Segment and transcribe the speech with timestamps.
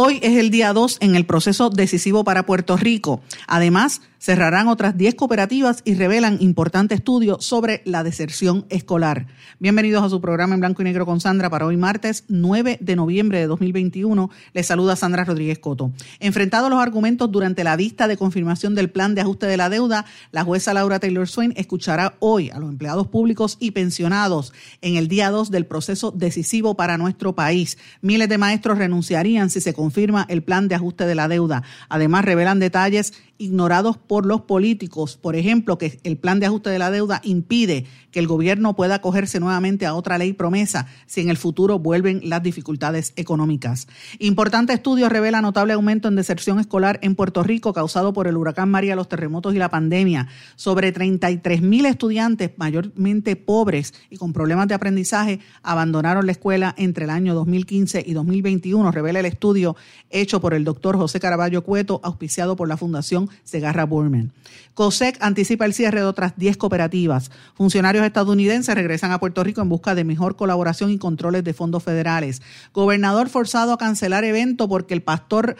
[0.00, 3.20] Hoy es el día 2 en el proceso decisivo para Puerto Rico.
[3.48, 9.26] Además, cerrarán otras 10 cooperativas y revelan importante estudio sobre la deserción escolar.
[9.58, 12.96] Bienvenidos a su programa en blanco y negro con Sandra para hoy martes 9 de
[12.96, 14.30] noviembre de 2021.
[14.52, 15.92] Les saluda Sandra Rodríguez Coto.
[16.20, 20.04] Enfrentados los argumentos durante la vista de confirmación del plan de ajuste de la deuda,
[20.32, 25.08] la jueza Laura Taylor Swain escuchará hoy a los empleados públicos y pensionados en el
[25.08, 27.78] día 2 del proceso decisivo para nuestro país.
[28.02, 31.62] Miles de maestros renunciarían si se confirma el plan de ajuste de la deuda.
[31.88, 35.16] Además, revelan detalles ignorados por los políticos.
[35.16, 38.96] Por ejemplo, que el plan de ajuste de la deuda impide que el gobierno pueda
[38.96, 43.86] acogerse nuevamente a otra ley promesa si en el futuro vuelven las dificultades económicas.
[44.18, 48.70] Importante estudio revela notable aumento en deserción escolar en Puerto Rico causado por el huracán
[48.70, 50.28] María, los terremotos y la pandemia.
[50.56, 57.04] Sobre 33 mil estudiantes, mayormente pobres y con problemas de aprendizaje, abandonaron la escuela entre
[57.04, 59.76] el año 2015 y 2021, revela el estudio
[60.10, 64.32] hecho por el doctor José Caraballo Cueto, auspiciado por la Fundación Segarra Burman.
[64.74, 67.30] COSEC anticipa el cierre de otras 10 cooperativas.
[67.54, 71.82] Funcionarios estadounidenses regresan a Puerto Rico en busca de mejor colaboración y controles de fondos
[71.82, 72.42] federales.
[72.72, 75.56] Gobernador forzado a cancelar evento porque el pastor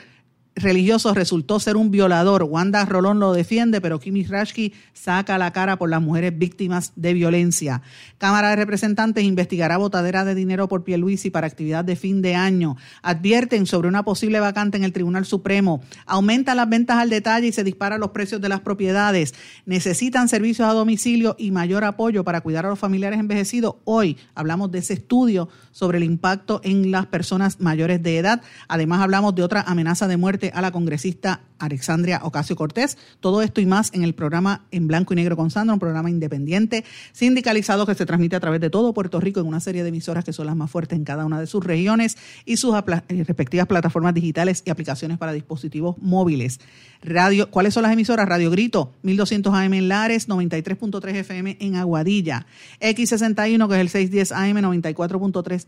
[0.54, 2.42] religioso resultó ser un violador.
[2.42, 7.14] Wanda Rolón lo defiende, pero Kimi Rashki saca la cara por las mujeres víctimas de
[7.14, 7.82] violencia.
[8.18, 12.76] Cámara de Representantes investigará botadera de dinero por Pierluisi para actividad de fin de año.
[13.02, 15.82] Advierten sobre una posible vacante en el Tribunal Supremo.
[16.06, 19.34] Aumenta las ventas al detalle y se disparan los precios de las propiedades.
[19.66, 23.76] Necesitan servicios a domicilio y mayor apoyo para cuidar a los familiares envejecidos.
[23.84, 28.42] Hoy hablamos de ese estudio sobre el impacto en las personas mayores de edad.
[28.66, 32.98] Además hablamos de otra amenaza de muerte a la congresista Alexandria Ocasio Cortés.
[33.20, 36.10] Todo esto y más en el programa En Blanco y Negro con Sandra, un programa
[36.10, 39.90] independiente, sindicalizado que se transmite a través de todo Puerto Rico en una serie de
[39.90, 43.24] emisoras que son las más fuertes en cada una de sus regiones y sus eh,
[43.24, 46.58] respectivas plataformas digitales y aplicaciones para dispositivos móviles.
[47.02, 48.28] Radio, ¿Cuáles son las emisoras?
[48.28, 52.46] Radio Grito, 1200 AM en Lares, 93.3 FM en Aguadilla,
[52.80, 55.67] X61 que es el 610 AM, 94.3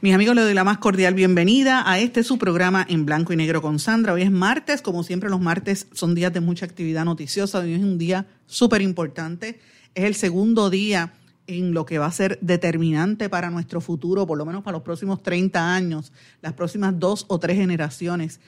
[0.00, 3.36] Mis amigos, les doy la más cordial bienvenida a este su programa en blanco y
[3.36, 4.12] negro con Sandra.
[4.12, 7.58] Hoy es martes, como siempre los martes son días de mucha actividad noticiosa.
[7.58, 9.58] Hoy es un día súper importante.
[9.96, 11.14] Es el segundo día
[11.48, 14.84] en lo que va a ser determinante para nuestro futuro, por lo menos para los
[14.84, 18.38] próximos 30 años, las próximas dos o tres generaciones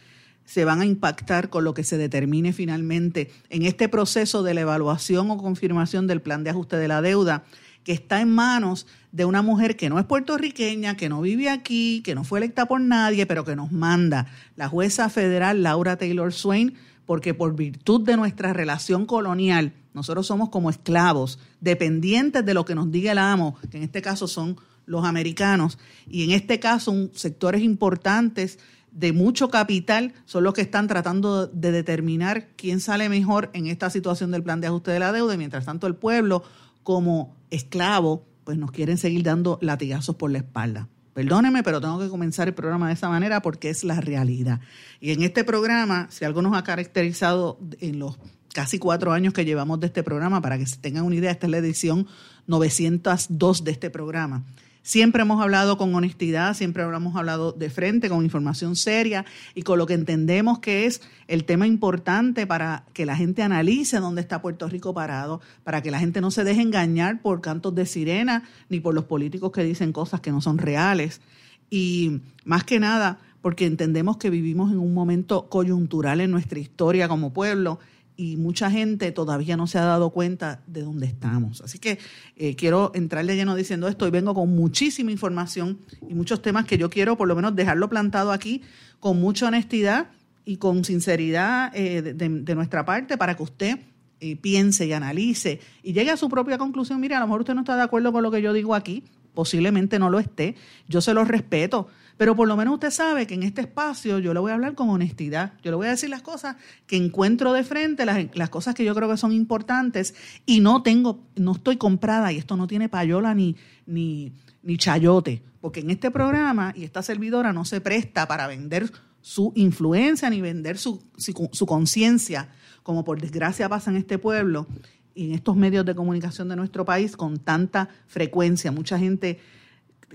[0.44, 4.62] se van a impactar con lo que se determine finalmente en este proceso de la
[4.62, 7.44] evaluación o confirmación del plan de ajuste de la deuda
[7.84, 12.02] que está en manos de una mujer que no es puertorriqueña, que no vive aquí,
[12.04, 14.26] que no fue electa por nadie, pero que nos manda,
[14.56, 16.74] la jueza federal Laura Taylor Swain,
[17.06, 22.76] porque por virtud de nuestra relación colonial, nosotros somos como esclavos, dependientes de lo que
[22.76, 27.10] nos diga el amo, que en este caso son los americanos, y en este caso
[27.14, 28.58] sectores importantes
[28.92, 33.88] de mucho capital son los que están tratando de determinar quién sale mejor en esta
[33.88, 36.44] situación del plan de ajuste de la deuda, y mientras tanto el pueblo,
[36.90, 40.88] como esclavo, pues nos quieren seguir dando latigazos por la espalda.
[41.14, 44.60] Perdóneme, pero tengo que comenzar el programa de esa manera porque es la realidad.
[45.00, 48.18] Y en este programa, si algo nos ha caracterizado en los
[48.52, 51.46] casi cuatro años que llevamos de este programa, para que se tengan una idea, esta
[51.46, 52.08] es la edición
[52.48, 54.44] 902 de este programa
[54.82, 59.78] Siempre hemos hablado con honestidad, siempre hemos hablado de frente, con información seria y con
[59.78, 64.40] lo que entendemos que es el tema importante para que la gente analice dónde está
[64.40, 68.44] Puerto Rico parado, para que la gente no se deje engañar por cantos de sirena
[68.70, 71.20] ni por los políticos que dicen cosas que no son reales.
[71.68, 77.06] Y más que nada, porque entendemos que vivimos en un momento coyuntural en nuestra historia
[77.06, 77.78] como pueblo
[78.20, 81.62] y mucha gente todavía no se ha dado cuenta de dónde estamos.
[81.62, 81.98] Así que
[82.36, 86.76] eh, quiero entrarle lleno diciendo esto y vengo con muchísima información y muchos temas que
[86.76, 88.60] yo quiero por lo menos dejarlo plantado aquí
[88.98, 90.08] con mucha honestidad
[90.44, 93.78] y con sinceridad eh, de, nuestra parte para que usted
[94.20, 97.00] eh, piense y analice y llegue a su propia conclusión.
[97.00, 99.02] Mire, a lo mejor usted no está de acuerdo con lo que yo digo aquí,
[99.32, 100.56] posiblemente no lo esté,
[100.88, 101.88] yo se lo respeto,
[102.20, 104.74] pero por lo menos usted sabe que en este espacio yo le voy a hablar
[104.74, 106.56] con honestidad, yo le voy a decir las cosas
[106.86, 110.14] que encuentro de frente, las, cosas que yo creo que son importantes
[110.44, 113.56] y no tengo, no estoy comprada y esto no tiene payola ni,
[113.86, 114.34] ni,
[114.76, 120.28] chayote, porque en este programa y esta servidora no se presta para vender su influencia
[120.28, 122.50] ni vender su, su conciencia,
[122.82, 124.66] como por desgracia pasa en este pueblo
[125.14, 128.70] y en estos medios de comunicación de nuestro país con tanta frecuencia.
[128.70, 129.40] Mucha gente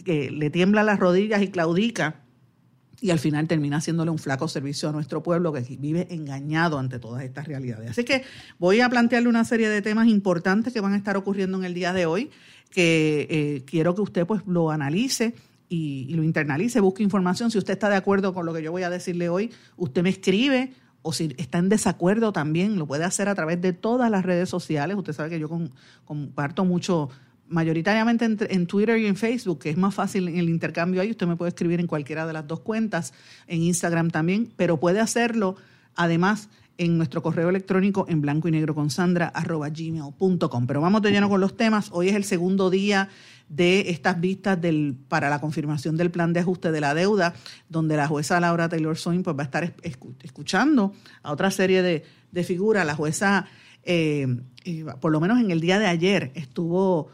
[0.04, 2.22] que le tiembla las rodillas y claudica
[3.02, 7.00] y al final termina haciéndole un flaco servicio a nuestro pueblo que vive engañado ante
[7.00, 7.92] todas estas realidades.
[7.92, 8.24] Así que
[8.58, 11.74] voy a plantearle una serie de temas importantes que van a estar ocurriendo en el
[11.74, 12.32] día de hoy,
[12.72, 15.36] que eh, quiero que usted pues lo analice
[15.70, 17.52] y, y, lo internalice, busque información.
[17.52, 20.10] Si usted está de acuerdo con lo que yo voy a decirle hoy, usted me
[20.10, 20.74] escribe
[21.08, 24.50] o si está en desacuerdo también, lo puede hacer a través de todas las redes
[24.50, 24.98] sociales.
[24.98, 25.48] Usted sabe que yo
[26.04, 27.10] comparto mucho,
[27.48, 31.12] mayoritariamente en, Twitter y en Facebook, que es más fácil en el intercambio ahí.
[31.12, 33.14] Usted me puede escribir en cualquiera de las dos cuentas,
[33.48, 35.56] en Instagram también, pero puede hacerlo
[35.96, 40.68] además en nuestro correo electrónico en blanco y negro con sandra arroba gmail.com.
[40.68, 41.90] Pero vamos de lleno con los temas.
[41.92, 43.10] Hoy es el segundo día
[43.48, 47.34] de estas vistas del, para la confirmación del plan de ajuste de la deuda,
[47.70, 49.74] donde la jueza Laura Taylor Swain pues, va a estar
[50.24, 50.94] escuchando
[51.24, 52.04] a otra serie de,
[52.44, 52.86] figuras.
[52.86, 53.46] La jueza,
[53.84, 54.28] eh,
[55.00, 57.10] por lo menos en el día de ayer, estuvo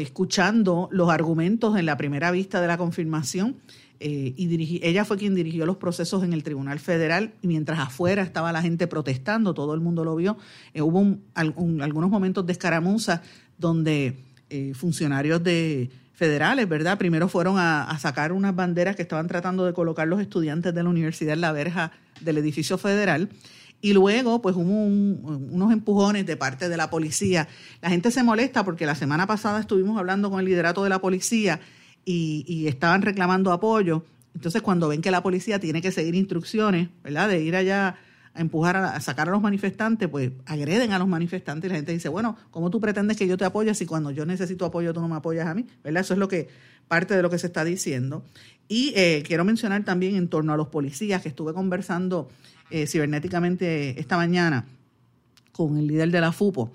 [0.00, 3.56] escuchando los argumentos en la primera vista de la confirmación.
[4.00, 8.50] Eh, y ella fue quien dirigió los procesos en el Tribunal Federal, mientras afuera estaba
[8.50, 10.38] la gente protestando, todo el mundo lo vio.
[10.74, 13.22] Eh, hubo algunos momentos de escaramuza
[13.58, 14.16] donde
[14.50, 16.98] eh, funcionarios de federales, ¿verdad?
[16.98, 20.88] Primero fueron a, sacar unas banderas que estaban tratando de colocar los estudiantes de la
[20.88, 23.28] universidad en la verja del edificio federal.
[23.84, 27.48] Y luego, pues hubo unos empujones de parte de la policía.
[27.80, 31.00] La gente se molesta porque la semana pasada estuvimos hablando con el liderato de la
[31.00, 31.58] policía
[32.04, 34.04] y, estaban reclamando apoyo.
[34.36, 37.28] Entonces, cuando ven que la policía tiene que seguir instrucciones, ¿verdad?
[37.28, 37.96] De ir allá
[38.34, 41.90] a empujar, a, sacar a los manifestantes, pues agreden a los manifestantes y la gente
[41.90, 45.00] dice, bueno, ¿cómo tú pretendes que yo te apoye si cuando yo necesito apoyo tú
[45.00, 45.66] no me apoyas a mí?
[45.82, 46.02] ¿Verdad?
[46.02, 46.48] Eso es lo que,
[46.86, 48.24] parte de lo que se está diciendo.
[48.68, 52.30] Y eh, quiero mencionar también en torno a los policías, que estuve conversando
[52.72, 54.66] eh, cibernéticamente esta mañana
[55.52, 56.72] con el líder de la FUPO,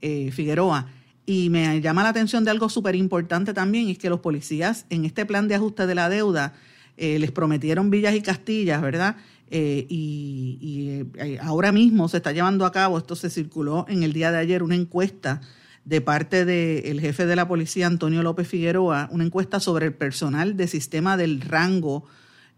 [0.00, 0.86] eh, Figueroa,
[1.26, 5.04] y me llama la atención de algo súper importante también, es que los policías en
[5.04, 6.54] este plan de ajuste de la deuda
[6.96, 9.16] les prometieron villas y castillas, ¿verdad?
[9.52, 14.12] Eh, y, eh, ahora mismo se está llevando a cabo, esto se circuló en el
[14.12, 15.40] día de ayer, una encuesta
[15.84, 20.56] de parte del jefe de la policía, Antonio López Figueroa, una encuesta sobre el personal
[20.56, 22.04] de sistema del rango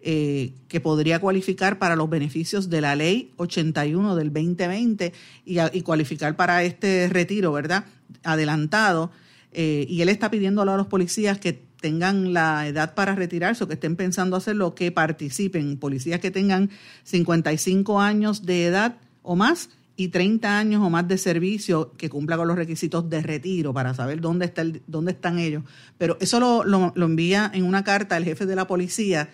[0.02, 5.12] eh, que podría cualificar para los beneficios de la ley 81 del 2020
[5.44, 7.84] y, y cualificar para este retiro, ¿verdad?
[8.22, 9.10] Adelantado.
[9.54, 13.75] y él está pidiendo a los policías que tengan la edad para retirarse o que
[13.75, 15.76] estén pensando hacerlo, que participen.
[15.76, 16.70] Policías que tengan
[17.05, 22.38] 55 años de edad o más y 30 años o más de servicio que cumpla
[22.38, 25.64] con los requisitos de retiro para saber dónde, está el, dónde están ellos.
[25.98, 29.28] Pero eso lo, lo, lo envía en una carta el jefe de la policía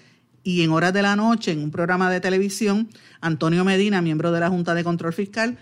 [0.48, 2.88] y en horas de la noche, en un programa de televisión,
[3.20, 5.58] Antonio Medina, miembro de la Junta de Control Fiscal,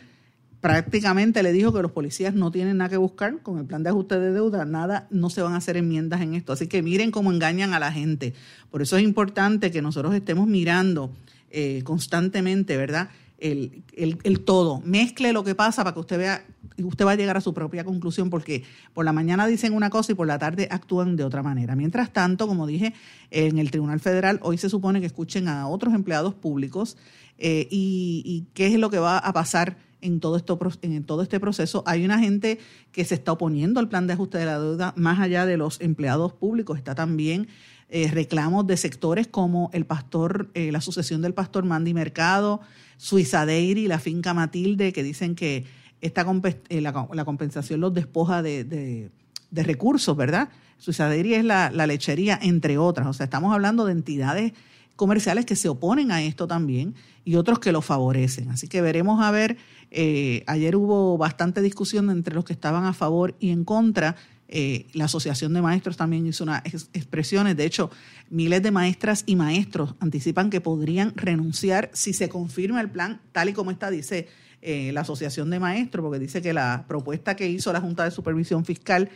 [0.61, 3.90] prácticamente le dijo que los policías no tienen nada que buscar con el plan de
[3.90, 6.52] ajuste de deuda, nada, no se van a hacer enmiendas en esto.
[6.52, 8.33] Así que miren cómo engañan a la gente.
[8.71, 11.11] Por eso es importante que nosotros estemos mirando
[11.50, 13.09] eh, constantemente, ¿verdad?
[13.38, 14.83] El, el, todo.
[14.85, 16.47] Mezcle lo que pasa para que usted vea,
[16.83, 20.12] usted va a llegar a su propia conclusión, porque por la mañana dicen una cosa
[20.12, 21.76] y por la tarde actúan de otra manera.
[21.76, 22.95] Mientras tanto, como dije,
[23.30, 26.97] en el Tribunal Federal hoy se supone que escuchen a otros empleados públicos
[27.38, 31.40] eh, y, qué es lo que va a pasar en todo, esto, en todo este
[31.40, 31.83] proceso.
[31.87, 32.59] Hay una gente
[32.92, 35.80] que se está oponiendo al plan de ajuste de la deuda, más allá de los
[35.80, 37.49] empleados públicos, está también
[37.88, 42.61] eh, reclamos de sectores como el pastor, eh, la sucesión del pastor Mandy Mercado,
[42.97, 45.64] Suiza y la finca Matilde, que dicen que
[46.00, 46.26] esta
[46.69, 50.50] eh, la, compensación los despoja de, de, recursos, ¿verdad?
[50.79, 53.07] Suiza es la, la lechería, entre otras.
[53.07, 54.53] O sea, estamos hablando de entidades
[54.97, 58.50] comerciales que se oponen a esto también y otros que lo favorecen.
[58.50, 59.57] Así que veremos a ver,
[59.91, 64.17] eh, ayer hubo bastante discusión entre los que estaban a favor y en contra.
[64.49, 66.62] Eh, la Asociación de Maestros también hizo unas
[66.93, 67.57] expresiones.
[67.57, 67.91] De hecho,
[68.31, 73.49] miles de maestras y maestros anticipan que podrían renunciar si se confirma el plan tal
[73.49, 74.29] y como está, dice
[74.68, 78.11] eh, la Asociación de Maestros, porque dice que la propuesta que hizo la Junta de
[78.11, 79.11] Supervisión Fiscal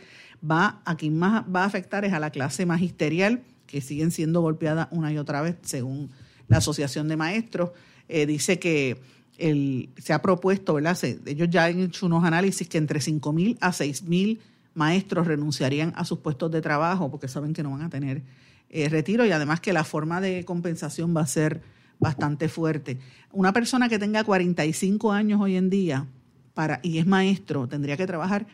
[0.49, 4.39] va a quien más va a afectar es a la clase magisterial, que siguen siendo
[4.39, 6.09] golpeadas una y otra vez, según
[6.47, 7.71] la Asociación de Maestros.
[8.07, 9.01] Eh, dice que
[9.37, 10.97] se ha propuesto, ¿verdad?
[11.25, 14.39] ellos ya han hecho unos análisis que entre 5.000 a 6.000
[14.73, 18.21] maestros renunciarían a sus puestos de trabajo porque saben que no van a tener
[18.69, 21.61] eh, retiro y además que la forma de compensación va a ser
[22.01, 22.97] bastante fuerte.
[23.31, 26.07] Una persona que tenga 45 años hoy en día
[26.53, 28.47] para, y es maestro tendría que trabajar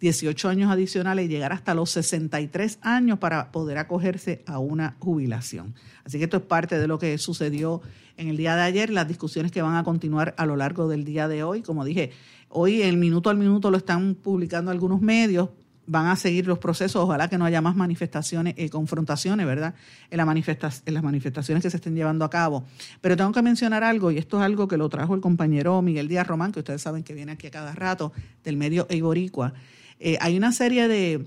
[0.00, 5.74] 18 años adicionales y llegar hasta los 63 años para poder acogerse a una jubilación.
[6.04, 7.82] Así que esto es parte de lo que sucedió
[8.16, 11.04] en el día de ayer, las discusiones que van a continuar a lo largo del
[11.04, 11.62] día de hoy.
[11.62, 12.10] Como dije,
[12.48, 15.50] hoy el minuto al minuto lo están publicando algunos medios,
[15.86, 19.74] van a seguir los procesos, ojalá que no haya más manifestaciones, eh, confrontaciones, ¿verdad?
[20.10, 22.64] En, en las manifestaciones que se estén llevando a cabo.
[23.00, 26.08] Pero tengo que mencionar algo, y esto es algo que lo trajo el compañero Miguel
[26.08, 28.12] Díaz Román, que ustedes saben que viene aquí a cada rato,
[28.44, 29.54] del medio Eiboricua.
[29.98, 31.26] Eh, hay una serie de,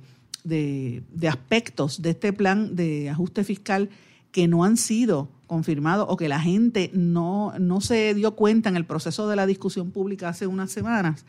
[1.28, 3.90] aspectos de este plan de ajuste fiscal
[4.32, 8.76] que no han sido confirmados o que la gente no, no se dio cuenta en
[8.76, 11.24] el proceso de la discusión pública hace unas semanas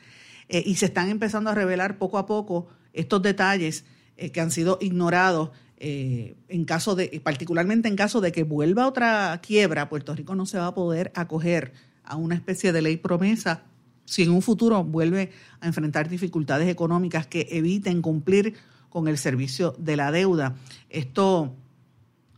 [0.48, 3.84] eh, y se están empezando a revelar poco a poco estos detalles
[4.16, 9.38] eh, que han sido ignorados en caso de, particularmente en caso de que vuelva otra
[9.42, 13.64] quiebra, Puerto Rico no se va a poder acoger a una especie de ley promesa
[14.06, 18.54] si en un futuro vuelve a enfrentar dificultades económicas que eviten cumplir
[18.88, 20.56] con el servicio de la deuda.
[20.88, 21.54] Esto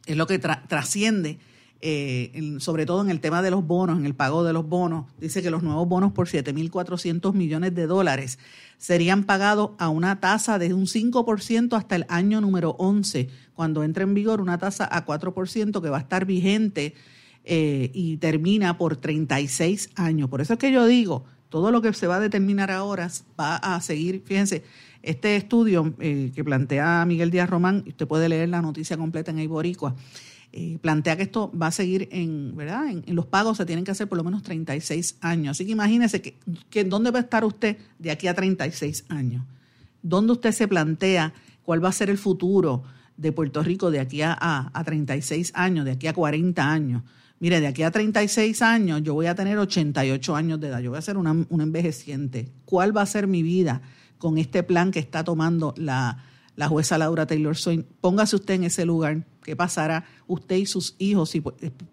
[0.07, 1.39] es lo que trasciende,
[1.81, 5.07] eh, sobre todo en el tema de los bonos, en el pago de los bonos.
[5.21, 8.39] Dice que los nuevos bonos por 7.400 millones de dólares
[8.79, 14.05] serían pagados a una tasa de un 5% hasta el año número 11, cuando entre
[14.05, 16.95] en vigor una tasa a 4% que va a estar vigente
[17.45, 20.29] eh, y termina por 36 años.
[20.29, 23.09] Por eso es que yo digo, todo lo que se va a determinar ahora
[23.39, 24.65] va a seguir, fíjense,
[25.03, 29.39] este estudio eh, que plantea Miguel Díaz Román, usted puede leer la noticia completa en
[29.39, 29.95] Iboricua,
[30.53, 32.89] eh, plantea que esto va a seguir en, ¿verdad?
[32.89, 35.57] En, los pagos se tienen que hacer por lo menos 36 años.
[35.57, 39.45] Así que imagínese que, dónde va a estar usted de aquí a 36 años.
[40.03, 42.85] ¿Dónde usted se plantea cuál va a ser el futuro
[43.17, 47.03] de Puerto Rico de aquí a, a, a 36 años, de aquí a 40 años?
[47.41, 50.91] mire, de aquí a 36 años yo voy a tener 88 años de edad, yo
[50.91, 52.49] voy a ser una, envejeciente.
[52.65, 53.83] ¿Cuál va a ser mi vida
[54.19, 56.25] con este plan que está tomando la,
[56.59, 57.87] la jueza Laura Taylor Swain?
[58.01, 59.25] Póngase usted en ese lugar.
[59.45, 61.31] ¿Qué pasará usted y sus hijos?
[61.31, 61.41] Si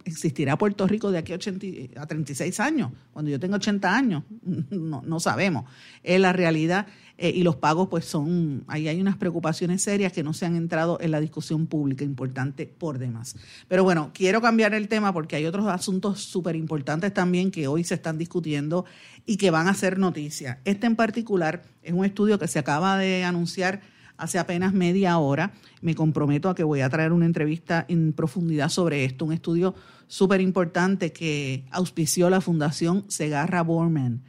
[0.05, 4.23] existirá Puerto Rico de aquí a, 80, a 36 años, cuando yo tenga 80 años,
[4.71, 5.65] no, no sabemos.
[6.01, 6.87] Es la realidad
[7.19, 10.55] eh, y los pagos, pues son, ahí hay unas preocupaciones serias que no se han
[10.55, 13.35] entrado en la discusión pública, importante por demás.
[13.67, 17.83] Pero bueno, quiero cambiar el tema porque hay otros asuntos súper importantes también que hoy
[17.83, 18.83] se están discutiendo
[19.27, 20.59] y que van a ser noticia.
[20.65, 25.53] Este en particular es un estudio que se acaba de anunciar hace apenas media hora.
[25.81, 29.75] Me comprometo a que voy a traer una entrevista en profundidad sobre esto, un estudio
[30.07, 34.21] súper importante que auspició la Fundación Segarra Borman.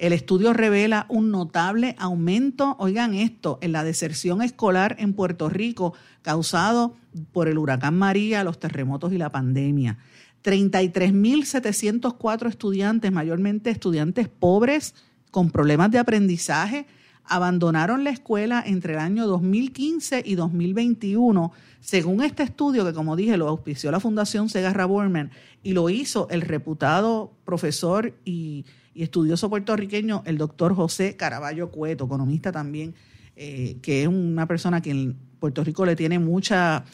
[0.00, 5.92] El estudio revela un notable aumento, oigan esto, en la deserción escolar en Puerto Rico
[6.22, 6.96] causado
[7.32, 9.98] por el huracán María, los terremotos y la pandemia.
[10.42, 14.94] 33.704 estudiantes, mayormente estudiantes pobres
[15.30, 16.86] con problemas de aprendizaje,
[17.30, 23.36] abandonaron la escuela entre el año 2015 y 2021, según este estudio que, como dije,
[23.36, 25.30] lo auspició la Fundación Segarra Borman
[25.62, 32.52] y lo hizo el reputado profesor y, estudioso puertorriqueño, el doctor José Caraballo Cueto, economista
[32.52, 32.94] también,
[33.34, 36.84] eh, que es una persona que en Puerto Rico le tiene mucha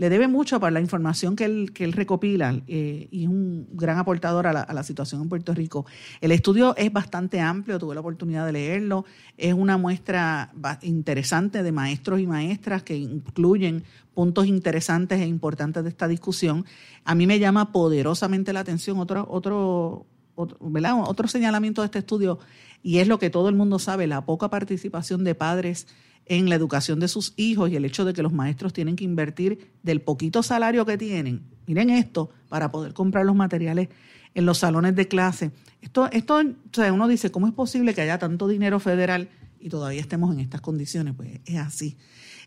[0.00, 4.46] le debe mucho para la información que él, recopila eh, y es un gran aportador
[4.46, 5.84] a la, situación en Puerto Rico.
[6.22, 9.04] El estudio es bastante amplio, tuve la oportunidad de leerlo,
[9.36, 15.90] es una muestra interesante de maestros y maestras que incluyen puntos interesantes e importantes de
[15.90, 16.64] esta discusión.
[17.04, 22.38] A mí me llama poderosamente la atención otro, otro, otro señalamiento de este estudio
[22.82, 25.86] y es lo que todo el mundo sabe, la poca participación de padres
[26.26, 29.04] en la educación de sus hijos y el hecho de que los maestros tienen que
[29.04, 33.88] invertir del poquito salario que tienen, miren esto, para poder comprar los materiales
[34.34, 35.50] en los salones de clase.
[35.82, 39.68] Esto, esto o sea, uno dice, ¿cómo es posible que haya tanto dinero federal y
[39.68, 41.14] todavía estemos en estas condiciones?
[41.16, 41.96] Pues es así.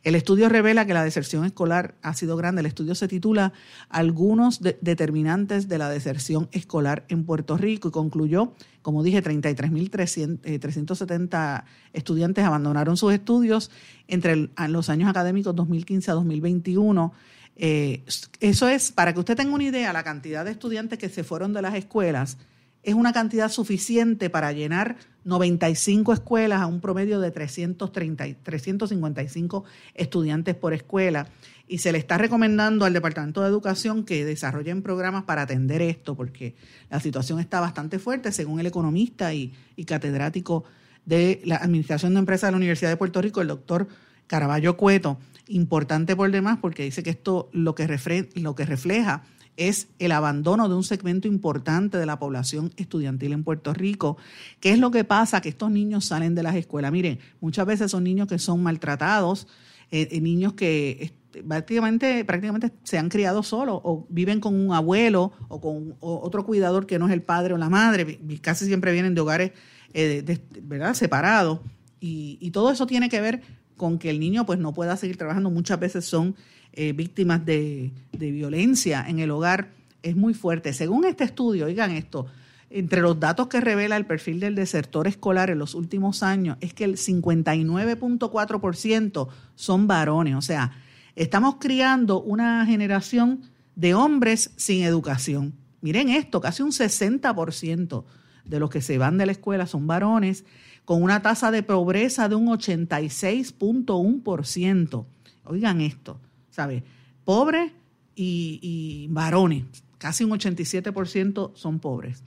[0.04, 2.60] El estudio revela que la deserción escolar ha sido grande.
[2.60, 3.54] El estudio se titula
[3.88, 11.64] Algunos determinantes de la deserción escolar en Puerto Rico y concluyó, como dije, 33.370 eh,
[11.94, 13.72] estudiantes abandonaron sus estudios
[14.10, 17.14] entre los años académicos 2015 a 2021.
[17.56, 18.04] Eh,
[18.42, 21.54] eso es, para que usted tenga una idea, la cantidad de estudiantes que se fueron
[21.54, 22.38] de las escuelas
[22.84, 29.64] es una cantidad suficiente para llenar 95 escuelas a un promedio de 330, 355
[29.94, 31.28] estudiantes por escuela.
[31.66, 36.16] Y se le está recomendando al Departamento de Educación que desarrollen programas para atender esto,
[36.16, 36.56] porque
[36.90, 39.54] la situación está bastante fuerte, según el economista y,
[39.88, 40.66] catedrático
[41.06, 43.88] de la Administración de Empresas de la Universidad de Puerto Rico, el doctor
[44.28, 45.18] Caraballo Cueto.
[45.48, 49.24] Importante por demás, porque dice que esto lo que, lo que refleja
[49.58, 54.18] es el abandono de un segmento importante de la población estudiantil en Puerto Rico.
[54.60, 55.42] ¿Qué es lo que pasa?
[55.42, 56.92] Que estos niños salen de las escuelas.
[56.92, 59.48] Miren, muchas veces son niños que son maltratados,
[59.92, 64.74] eh, eh, niños que este, prácticamente, prácticamente se han criado solos o viven con un
[64.74, 68.20] abuelo o con otro cuidador que no es el padre o la madre.
[68.42, 69.52] Casi siempre vienen de hogares
[69.94, 70.94] eh, ¿verdad?
[70.94, 71.60] separados.
[72.00, 73.42] Y, y todo eso tiene que ver
[73.78, 75.50] con que el niño pues no pueda seguir trabajando.
[75.50, 76.36] Muchas veces son
[76.74, 79.70] eh, víctimas de, violencia en el hogar
[80.02, 80.74] es muy fuerte.
[80.74, 82.26] Según este estudio, oigan esto,
[82.72, 86.74] entre los datos que revela el perfil del desertor escolar en los últimos años, es
[86.74, 90.36] que el 59.4% son varones.
[90.36, 90.72] O sea,
[91.16, 93.42] estamos criando una generación
[93.76, 95.54] de hombres sin educación.
[95.82, 98.04] Miren esto, casi un 60%
[98.46, 100.44] de los que se van de la escuela son varones,
[100.86, 105.06] con una tasa de pobreza de un 86.1%.
[105.46, 106.20] Oigan esto.
[106.54, 106.84] ¿Sabes?
[107.26, 107.72] Pobres
[108.16, 109.66] y, varones,
[109.98, 112.24] casi un 87% son pobres.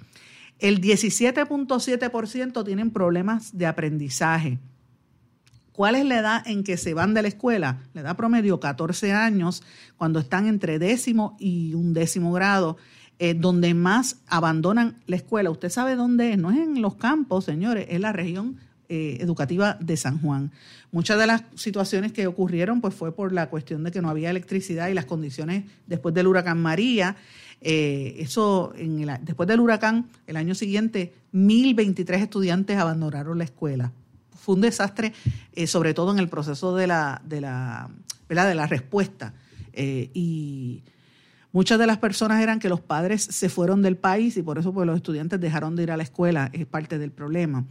[0.59, 4.59] El 17.7% tienen problemas de aprendizaje.
[5.73, 7.83] ¿Cuál es la edad en que se van de la escuela?
[7.93, 9.63] La edad promedio 14 años,
[9.97, 12.79] cuando están entre décimo y un décimo grado,
[13.19, 15.51] eh, donde más abandonan la escuela.
[15.51, 18.57] Usted sabe dónde es, no es en los campos, señores, es la región
[18.89, 20.53] eh, educativa de San Juan.
[20.93, 24.31] Muchas de las situaciones que ocurrieron pues fue por la cuestión de que no había
[24.31, 27.17] electricidad y las condiciones después del huracán María.
[27.61, 33.91] Eh, eso, en el, después del huracán, el año siguiente, 1.023 estudiantes abandonaron la escuela.
[34.39, 35.13] Fue un desastre,
[35.55, 37.91] eh, sobre todo en el proceso de la, de la,
[38.29, 39.35] de la respuesta.
[39.75, 40.85] y
[41.51, 44.73] muchas de las personas eran que los padres se fueron del país y por eso
[44.73, 47.65] pues, los estudiantes dejaron de ir a la escuela, es parte del problema.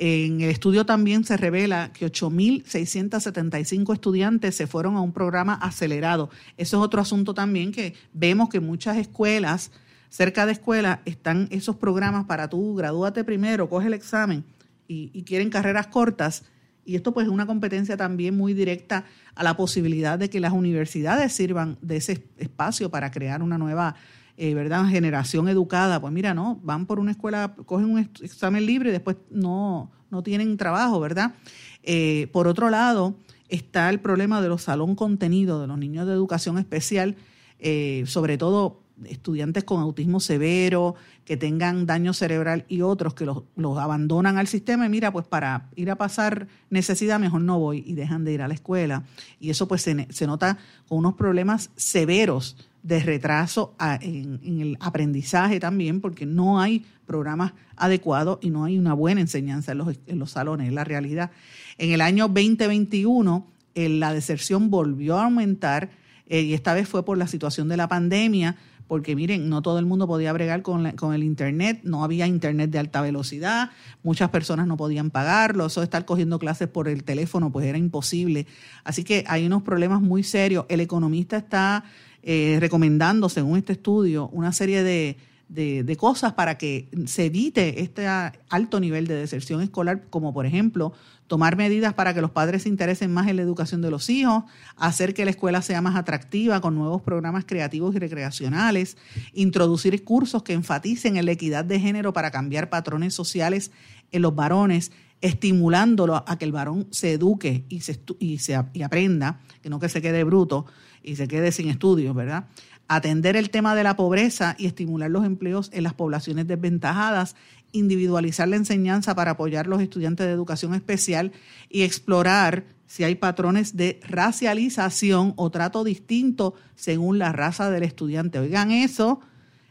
[0.00, 6.30] En el estudio también se revela que 8.675 estudiantes se fueron a un programa acelerado.
[6.56, 9.72] Eso es otro asunto también que vemos que muchas escuelas,
[10.08, 14.44] cerca de escuelas, están esos programas para tú gradúate primero, coge el examen
[14.86, 16.44] y, quieren carreras cortas.
[16.84, 20.52] Y esto pues es una competencia también muy directa a la posibilidad de que las
[20.52, 23.96] universidades sirvan de ese espacio para crear una nueva
[24.40, 24.86] eh, ¿verdad?
[24.86, 29.16] Generación educada, pues mira, no, van por una escuela, cogen un examen libre y después
[29.32, 31.34] no, no tienen trabajo, ¿verdad?
[31.82, 33.16] Eh, por otro lado,
[33.48, 37.16] está el problema de los salón contenido de los niños de educación especial,
[37.58, 43.42] eh, sobre todo estudiantes con autismo severo, que tengan daño cerebral y otros que los,
[43.76, 47.94] abandonan al sistema y mira, pues para ir a pasar necesidad mejor no voy y
[47.94, 49.02] dejan de ir a la escuela.
[49.40, 52.56] Y eso pues se nota con unos problemas severos
[52.88, 58.94] de retraso en, el aprendizaje también, porque no hay programas adecuados y no hay una
[58.94, 61.30] buena enseñanza en los, en los salones, es la realidad.
[61.76, 65.90] En el año 2021, la deserción volvió a aumentar
[66.26, 69.78] eh, y esta vez fue por la situación de la pandemia, porque miren, no todo
[69.78, 73.70] el mundo podía bregar con, con, el Internet, no había Internet de alta velocidad,
[74.02, 77.76] muchas personas no podían pagarlo, eso de estar cogiendo clases por el teléfono pues era
[77.76, 78.46] imposible.
[78.82, 80.64] Así que hay unos problemas muy serios.
[80.70, 81.84] El economista está
[82.30, 85.16] eh, recomendando, según este estudio, una serie de,
[85.48, 90.92] de, cosas para que se evite este alto nivel de deserción escolar, como por ejemplo
[91.26, 94.44] tomar medidas para que los padres se interesen más en la educación de los hijos,
[94.76, 98.98] hacer que la escuela sea más atractiva con nuevos programas creativos y recreacionales,
[99.32, 103.70] introducir cursos que enfaticen en la equidad de género para cambiar patrones sociales
[104.12, 108.82] en los varones, estimulándolo a que el varón se eduque y, se, y, se, y
[108.82, 110.66] aprenda, que no que se quede bruto
[111.08, 112.44] y se quede sin estudios, ¿verdad?
[112.86, 117.34] Atender el tema de la pobreza y estimular los empleos en las poblaciones desventajadas,
[117.72, 121.32] individualizar la enseñanza para apoyar a los estudiantes de educación especial
[121.68, 128.38] y explorar si hay patrones de racialización o trato distinto según la raza del estudiante.
[128.38, 129.20] Oigan eso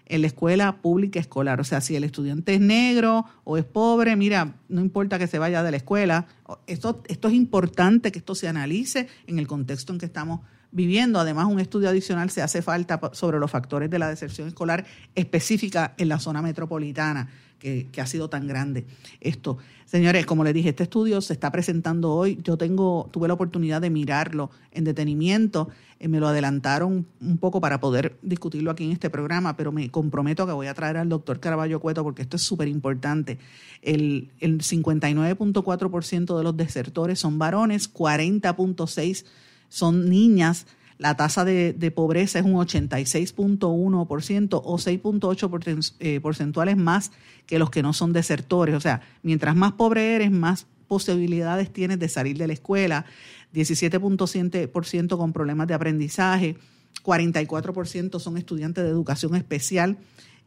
[0.06, 1.60] en la escuela pública escolar.
[1.60, 5.40] O sea, si el estudiante es negro o es pobre, mira, no importa que se
[5.40, 6.28] vaya de la escuela.
[6.66, 11.20] Esto, esto es importante que esto se analice en el contexto en que estamos viviendo.
[11.20, 15.94] Además, un estudio adicional se hace falta sobre los factores de la deserción escolar específica
[15.98, 18.86] en la zona metropolitana que, ha sido tan grande
[19.20, 19.58] esto.
[19.86, 22.38] Señores, como les dije, este estudio se está presentando hoy.
[22.44, 25.70] Yo tengo, tuve la oportunidad de mirarlo en detenimiento.
[26.00, 29.90] Eh, me lo adelantaron un poco para poder discutirlo aquí en este programa, pero me
[29.90, 33.40] comprometo que voy a traer al doctor Caraballo Cueto porque esto es súper importante.
[33.82, 39.26] El, el 59.4% de los desertores son varones, 40.6%
[39.70, 40.66] son niñas
[40.98, 47.12] la tasa de, pobreza es un 86.1% o 6.8 eh, porcentuales más
[47.46, 48.74] que los que no son desertores.
[48.74, 53.06] O sea, mientras más pobre eres, más posibilidades tienes de salir de la escuela.
[53.54, 56.58] 17.7% con problemas de aprendizaje,
[57.04, 59.98] 44% son estudiantes de educación especial,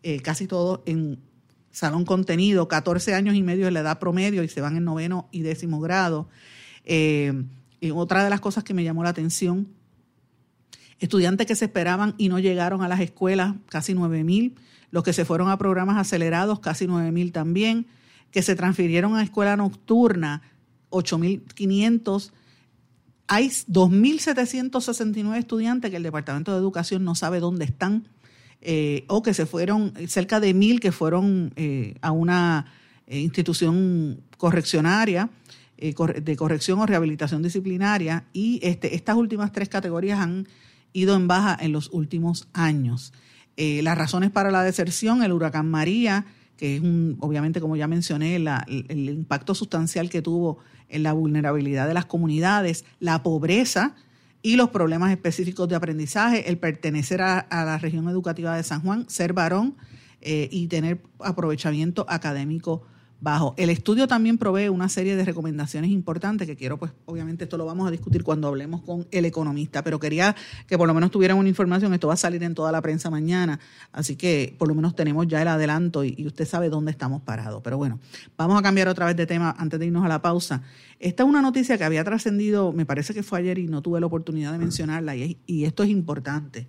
[0.02, 1.20] eh, casi todos en
[1.70, 5.28] salón contenido, 14 años y medio de la edad promedio y se van en noveno
[5.30, 6.28] y décimo grado.
[6.84, 7.44] Eh,
[7.94, 9.68] otra de las cosas que me llamó la atención
[11.00, 14.54] estudiantes que se esperaban y no llegaron a las escuelas, casi 9.000,
[14.90, 17.86] los que se fueron a programas acelerados, casi 9.000 también,
[18.30, 20.42] que se transfirieron a escuela nocturna,
[20.90, 22.32] 8.500.
[23.26, 28.06] Hay 2.769 estudiantes que el Departamento de Educación no sabe dónde están,
[28.60, 32.66] eh, o que se fueron, cerca de 1.000 que fueron eh, a una
[33.06, 35.30] eh, institución correccionaria
[35.80, 40.46] de corrección o rehabilitación disciplinaria y este, estas últimas tres categorías han
[40.92, 43.12] ido en baja en los últimos años.
[43.56, 47.86] Eh, las razones para la deserción, el huracán María, que es un, obviamente, como ya
[47.86, 53.94] mencioné, el, impacto sustancial que tuvo en la vulnerabilidad de las comunidades, la pobreza
[54.42, 59.08] y los problemas específicos de aprendizaje, el pertenecer a, la región educativa de San Juan,
[59.08, 59.76] ser varón
[60.20, 62.82] eh, y tener aprovechamiento académico
[63.20, 63.54] bajo.
[63.56, 67.66] El estudio también provee una serie de recomendaciones importantes que quiero, pues obviamente esto lo
[67.66, 70.34] vamos a discutir cuando hablemos con el economista, pero quería
[70.66, 73.10] que por lo menos tuvieran una información, esto va a salir en toda la prensa
[73.10, 73.60] mañana,
[73.92, 77.60] así que por lo menos tenemos ya el adelanto y, usted sabe dónde estamos parados.
[77.62, 77.98] Pero bueno,
[78.36, 80.62] vamos a cambiar otra vez de tema antes de irnos a la pausa.
[80.98, 84.00] Esta es una noticia que había trascendido, me parece que fue ayer y no tuve
[84.00, 86.68] la oportunidad de mencionarla y, esto es importante.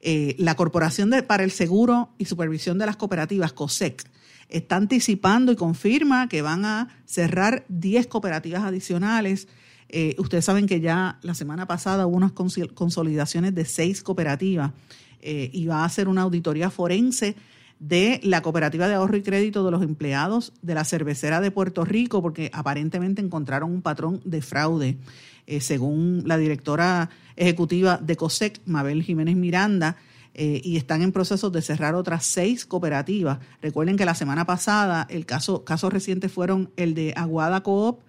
[0.00, 4.08] Eh, la Corporación de, para el Seguro y Supervisión de las Cooperativas, COSEC,
[4.50, 9.48] está anticipando y confirma que van a cerrar 10 cooperativas adicionales.
[9.88, 14.72] Eh, ustedes saben que ya la semana pasada hubo unas consolidaciones de seis cooperativas
[15.20, 17.34] eh, y va a hacer una auditoría forense
[17.80, 21.84] de la cooperativa de ahorro y crédito de los empleados de la cervecera de Puerto
[21.84, 24.98] Rico, porque aparentemente encontraron un patrón de fraude.
[25.46, 29.96] Eh, según la directora ejecutiva de COSEC, Mabel Jiménez Miranda,
[30.32, 33.40] eh, y están en proceso de cerrar otras seis cooperativas.
[33.60, 38.00] Recuerden que la semana pasada el caso, casos recientes fueron el de Aguada Coop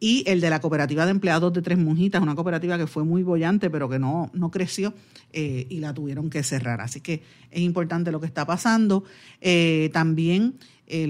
[0.00, 3.22] y el de la cooperativa de empleados de Tres Monjitas, una cooperativa que fue muy
[3.22, 4.94] bollante pero que no, no creció
[5.32, 6.80] eh, y la tuvieron que cerrar.
[6.80, 9.04] Así que es importante lo que está pasando.
[9.40, 10.58] Eh, también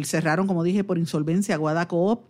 [0.04, 2.26] cerraron, como dije, por insolvencia Aguada Coop.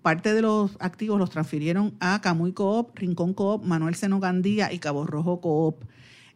[0.00, 4.78] parte de los activos los transfirieron a Camuy Coop, Rincón Coop, Manuel Seno Gandía y
[4.78, 5.84] Cabo Rojo Coop.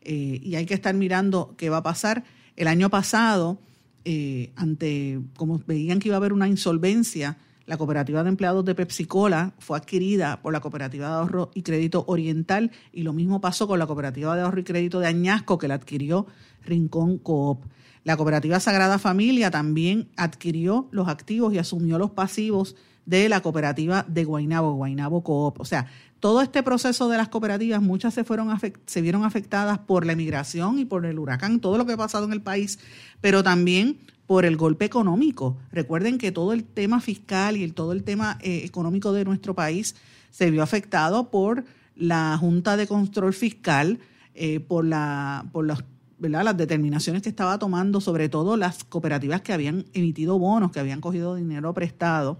[0.08, 2.22] Eh, y hay que estar mirando qué va a pasar.
[2.54, 3.58] El año pasado,
[4.04, 8.76] eh, ante como veían que iba a haber una insolvencia, la cooperativa de empleados de
[8.76, 13.66] Pepsi-Cola fue adquirida por la cooperativa de ahorro y crédito Oriental y lo mismo pasó
[13.66, 16.28] con la cooperativa de ahorro y crédito de Añasco que la adquirió
[16.64, 17.64] Rincón Coop.
[18.04, 24.04] La cooperativa Sagrada Familia también adquirió los activos y asumió los pasivos de la cooperativa
[24.08, 25.60] de Guainabo, Guainabo Coop.
[25.60, 25.86] O sea,
[26.20, 28.50] todo este proceso de las cooperativas, muchas se, fueron
[28.84, 32.26] se vieron afectadas por la emigración y por el huracán, todo lo que ha pasado
[32.26, 32.78] en el país,
[33.20, 35.56] pero también por el golpe económico.
[35.70, 39.54] Recuerden que todo el tema fiscal y el, todo el tema eh, económico de nuestro
[39.54, 39.94] país
[40.30, 41.64] se vio afectado por
[41.94, 44.00] la Junta de Control Fiscal,
[44.34, 49.86] eh, por, la, por las determinaciones que estaba tomando, sobre todo las cooperativas que habían
[49.94, 52.38] emitido bonos, que habían cogido dinero prestado.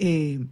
[0.00, 0.46] Eh,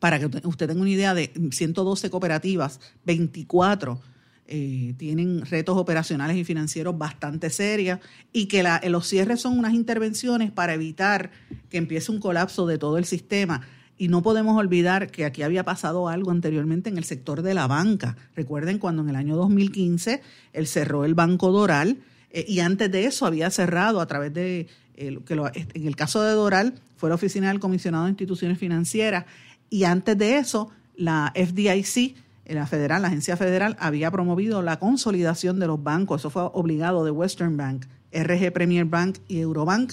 [0.00, 4.00] para que usted tenga una idea de 112 cooperativas, 24
[4.46, 7.98] eh, tienen retos operacionales y financieros bastante serios
[8.32, 11.30] y que los cierres son unas intervenciones para evitar
[11.68, 13.62] que empiece un colapso de todo el sistema.
[13.96, 17.66] Y no podemos olvidar que aquí había pasado algo anteriormente en el sector de la
[17.66, 18.16] banca.
[18.36, 21.98] Recuerden cuando en el año 2015 él cerró el Banco Doral
[22.30, 25.34] eh, y antes de eso había cerrado a través de, que
[25.74, 29.24] en el caso de Doral fue la Oficina del Comisionado de Instituciones Financieras
[29.70, 35.58] y antes de eso, la FDIC, la federal, la agencia federal, había promovido la consolidación
[35.60, 36.22] de los bancos.
[36.22, 39.92] Eso fue obligado de Western Bank, RG Premier Bank y Eurobank.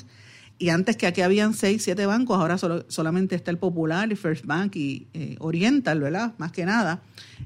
[0.57, 4.45] Y antes que aquí habían seis, siete bancos, ahora solamente está el Popular, el First
[4.45, 6.33] Bank y eh, Oriental, ¿verdad?
[6.37, 7.01] Más que nada.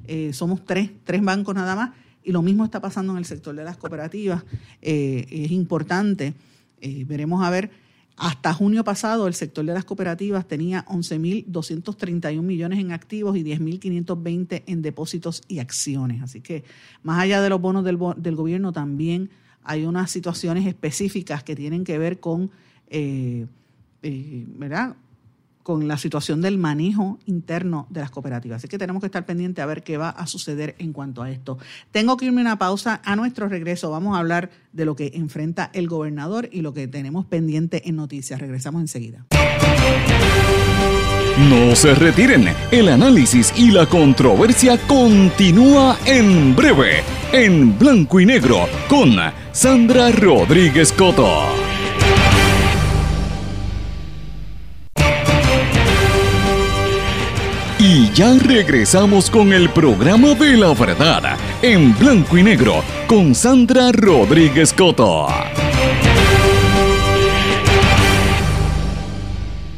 [0.06, 1.92] Eh, somos tres, tres bancos nada más.
[2.24, 4.44] Y lo mismo está pasando en el sector de las cooperativas.
[4.84, 6.36] Eh, es importante.
[7.08, 7.72] veremos a ver.
[8.20, 14.64] Hasta junio pasado, el sector de las cooperativas tenía 11.231 millones en activos y 10.520
[14.66, 16.22] en depósitos y acciones.
[16.22, 16.64] Así que,
[17.02, 19.30] más allá de los bonos del, del gobierno, también
[19.64, 22.52] hay unas situaciones específicas que tienen que ver con
[22.90, 23.46] eh,
[24.02, 24.96] eh, ¿verdad?
[25.64, 28.58] Con la situación del manejo interno de las cooperativas.
[28.58, 31.32] Así que tenemos que estar pendientes a ver qué va a suceder en cuanto a
[31.32, 31.58] esto.
[31.92, 33.02] Tengo que irme a una pausa.
[33.04, 36.88] A nuestro regreso vamos a hablar de lo que enfrenta el gobernador y lo que
[36.88, 38.40] tenemos pendiente en noticias.
[38.40, 39.26] Regresamos enseguida.
[41.48, 42.50] No se retiren.
[42.70, 49.16] El análisis y la controversia continúa en breve, en blanco y negro, con
[49.54, 51.79] Sandra Rodríguez Coto.
[58.16, 64.74] Ya regresamos con el programa de la verdad, en blanco y negro, con Sandra Rodríguez
[64.74, 65.28] Coto.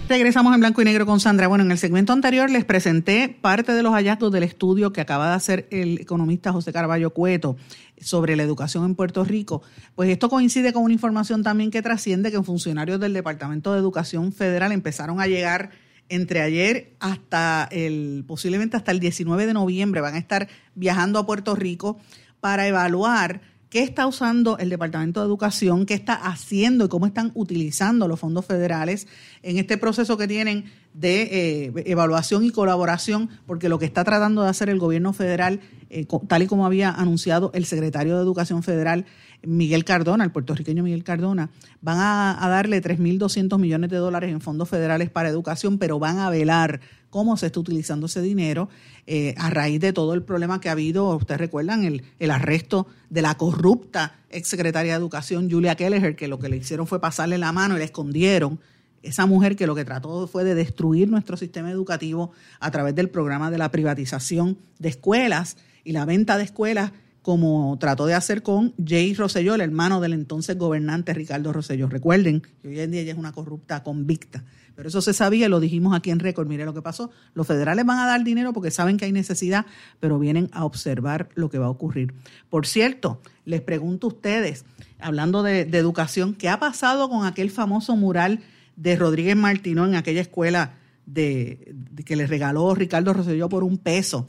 [0.09, 1.47] Regresamos en blanco y negro con Sandra.
[1.47, 5.29] Bueno, en el segmento anterior les presenté parte de los hallazgos del estudio que acaba
[5.29, 7.57] de hacer el economista José Carballo Cueto
[7.99, 9.61] sobre la educación en Puerto Rico.
[9.95, 14.33] Pues esto coincide con una información también que trasciende que funcionarios del Departamento de Educación
[14.33, 15.69] Federal empezaron a llegar
[16.11, 21.25] entre ayer hasta el, posiblemente hasta el 19 de noviembre, van a estar viajando a
[21.25, 21.99] Puerto Rico
[22.41, 23.41] para evaluar
[23.71, 28.19] qué está usando el Departamento de Educación, qué está haciendo y cómo están utilizando los
[28.19, 29.07] fondos federales
[29.43, 34.43] en este proceso que tienen de eh, evaluación y colaboración, porque lo que está tratando
[34.43, 38.61] de hacer el gobierno federal, eh, tal y como había anunciado el secretario de Educación
[38.61, 39.05] Federal,
[39.41, 44.41] Miguel Cardona, el puertorriqueño Miguel Cardona, van a, a darle 3.200 millones de dólares en
[44.41, 48.69] fondos federales para educación, pero van a velar cómo se está utilizando ese dinero
[49.05, 53.21] eh, a raíz de todo el problema que ha habido, ustedes recuerdan, el, arresto de
[53.21, 57.51] la corrupta exsecretaria de Educación, Julia Kelleher, que lo que le hicieron fue pasarle la
[57.51, 58.59] mano y le escondieron
[59.03, 63.09] esa mujer que lo que trató fue de destruir nuestro sistema educativo a través del
[63.09, 68.41] programa de la privatización de escuelas y la venta de escuelas como trató de hacer
[68.41, 71.87] con Jay Rosselló, el hermano del entonces gobernante Ricardo Rosselló.
[71.87, 74.43] Recuerden que hoy en día ella es una corrupta convicta,
[74.81, 76.47] pero eso se sabía lo dijimos aquí en récord.
[76.47, 77.11] Mire lo que pasó.
[77.35, 79.67] Los federales van a dar dinero porque saben que hay necesidad,
[79.99, 82.15] pero vienen a observar lo que va a ocurrir.
[82.49, 84.65] Por cierto, les pregunto a ustedes,
[84.99, 88.39] hablando de, educación, ¿qué ha pasado con aquel famoso mural
[88.75, 90.73] de Rodríguez Martino en aquella escuela
[91.05, 94.25] de, que le regaló Ricardo Rosselló por un peso?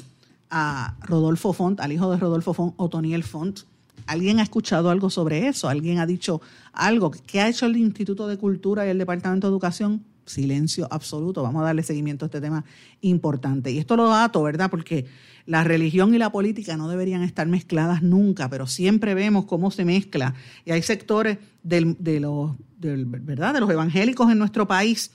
[0.50, 3.60] a Rodolfo Font, al hijo de Rodolfo Font, Otoniel Font.
[4.04, 5.70] ¿Alguien ha escuchado algo sobre eso?
[5.70, 6.42] ¿Alguien ha dicho
[6.74, 7.10] algo?
[7.10, 10.11] ¿Qué ha hecho el Instituto de Cultura y el Departamento de Educación?
[10.26, 11.42] Silencio absoluto.
[11.42, 12.64] Vamos a darle seguimiento a este tema
[13.00, 13.70] importante.
[13.70, 14.70] Y esto lo dato, ¿verdad?
[14.70, 15.06] Porque
[15.46, 19.84] la religión y la política no deberían estar mezcladas nunca, pero siempre vemos cómo se
[19.84, 20.34] mezcla.
[20.64, 21.80] Y hay sectores de,
[22.20, 23.54] los, ¿verdad?
[23.54, 25.10] de los evangélicos en nuestro país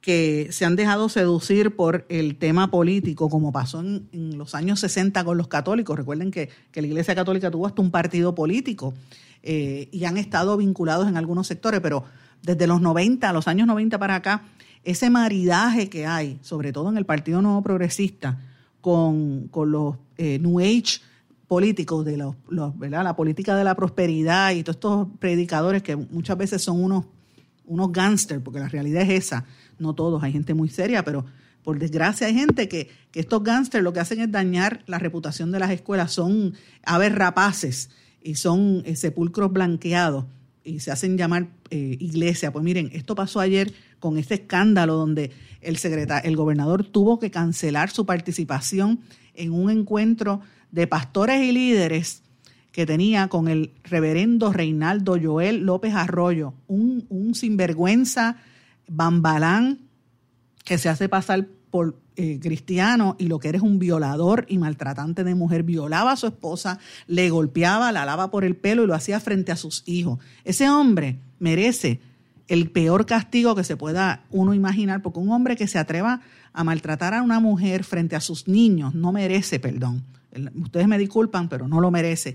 [0.00, 5.24] que se han dejado seducir por el tema político, como pasó en, los años 60
[5.24, 5.96] con los católicos.
[5.98, 8.94] Recuerden que, la Iglesia Católica tuvo hasta un partido político
[9.42, 12.04] eh, y han estado vinculados en algunos sectores, pero
[12.42, 14.42] desde los 90, los años 90 para acá,
[14.84, 18.38] ese maridaje que hay, sobre todo en el Partido Nuevo Progresista,
[18.80, 21.00] con, los eh, New Age
[21.46, 26.62] políticos, de los, la política de la prosperidad y todos estos predicadores que muchas veces
[26.62, 27.04] son unos,
[27.66, 29.44] unos gángsters, porque la realidad es esa.
[29.78, 31.24] No todos, hay gente muy seria, pero
[31.62, 35.58] por desgracia hay gente que, estos gángsters lo que hacen es dañar la reputación de
[35.58, 37.90] las escuelas, son aves rapaces
[38.22, 40.24] y son eh, sepulcros blanqueados
[40.68, 42.52] y se hacen llamar eh, iglesia.
[42.52, 47.30] Pues miren, esto pasó ayer con este escándalo donde el, secretario, el gobernador tuvo que
[47.30, 49.00] cancelar su participación
[49.34, 52.22] en un encuentro de pastores y líderes
[52.72, 58.36] que tenía con el reverendo Reinaldo Joel López Arroyo, un, un sinvergüenza
[58.86, 59.80] bambalán
[60.64, 65.22] que se hace pasar por eh, cristiano y lo que eres un violador y maltratante
[65.22, 68.94] de mujer, violaba a su esposa, le golpeaba, la alaba por el pelo y lo
[68.94, 70.18] hacía frente a sus hijos.
[70.42, 72.00] Ese hombre merece
[72.48, 76.20] el peor castigo que se pueda uno imaginar, porque un hombre que se atreva
[76.52, 80.02] a maltratar a una mujer frente a sus niños no merece perdón.
[80.60, 82.34] Ustedes me disculpan, pero no lo merece,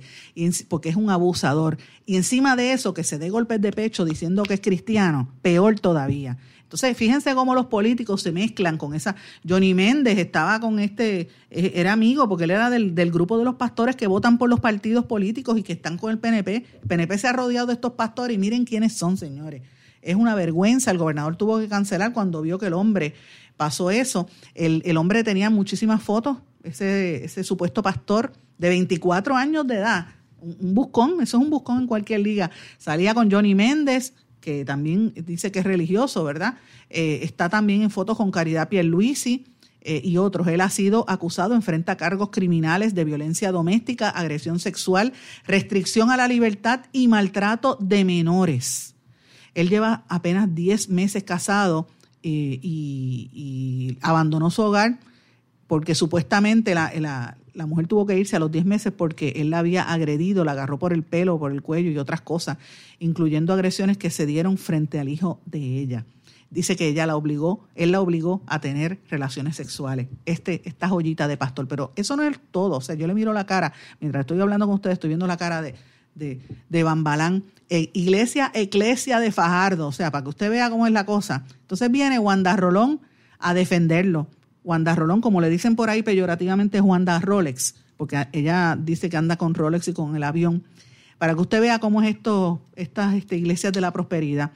[0.70, 1.78] porque es un abusador.
[2.06, 5.78] Y encima de eso, que se dé golpes de pecho diciendo que es cristiano, peor
[5.78, 6.38] todavía.
[6.74, 9.16] Entonces, fíjense cómo los políticos se mezclan con esa.
[9.48, 13.44] Johnny Méndez estaba con este, eh, era amigo, porque él era del, del, grupo de
[13.44, 16.66] los pastores que votan por los partidos políticos y que están con el PNP.
[16.82, 19.62] El PNP se ha rodeado de estos pastores y miren quiénes son, señores.
[20.02, 20.90] es una vergüenza.
[20.90, 23.14] El gobernador tuvo que cancelar cuando vio que el hombre
[23.56, 24.28] pasó eso.
[24.56, 30.08] El, hombre tenía muchísimas fotos, ese, ese supuesto pastor de 24 años de edad,
[30.44, 32.52] un, buscón, eso es un buscón en cualquier liga.
[32.78, 36.56] Salía con Johnny Méndez, que también dice que es religioso, ¿verdad?
[36.90, 39.46] Eh, está también en fotos con Caridad Pierluisi
[39.80, 40.48] eh, y otros.
[40.48, 45.14] Él ha sido acusado, enfrenta cargos criminales de violencia doméstica, agresión sexual,
[45.48, 48.96] restricción a la libertad y maltrato de menores.
[49.56, 51.88] Él lleva apenas 10 meses casado
[52.22, 55.00] eh, y, abandonó su hogar
[55.68, 59.60] porque supuestamente la, la, mujer tuvo que irse a los 10 meses porque él la
[59.60, 62.58] había agredido, la agarró por el pelo, por el cuello y otras cosas,
[63.00, 66.06] incluyendo agresiones que se dieron frente al hijo de ella.
[66.50, 70.08] Dice que ella la obligó, él la obligó a tener relaciones sexuales.
[70.26, 71.68] Este, esta joyita de pastor.
[71.68, 72.78] Pero eso no es todo.
[72.78, 75.38] O sea, yo le miro la cara, mientras estoy hablando con ustedes, estoy viendo la
[75.38, 75.74] cara de,
[76.14, 80.86] de, de Bambalán, eh, iglesia, eclesia de Fajardo, o sea, para que usted vea cómo
[80.86, 81.44] es la cosa.
[81.62, 83.02] Entonces viene Wanda Rolón
[83.40, 84.28] a defenderlo.
[84.64, 89.38] Wanda Rolón, como le dicen por ahí peyorativamente, Wanda Rolex, porque ella dice que anda
[89.38, 90.64] con Rolex y con el avión.
[91.18, 94.52] Para que usted vea cómo es esto, estas este, iglesias de la prosperidad.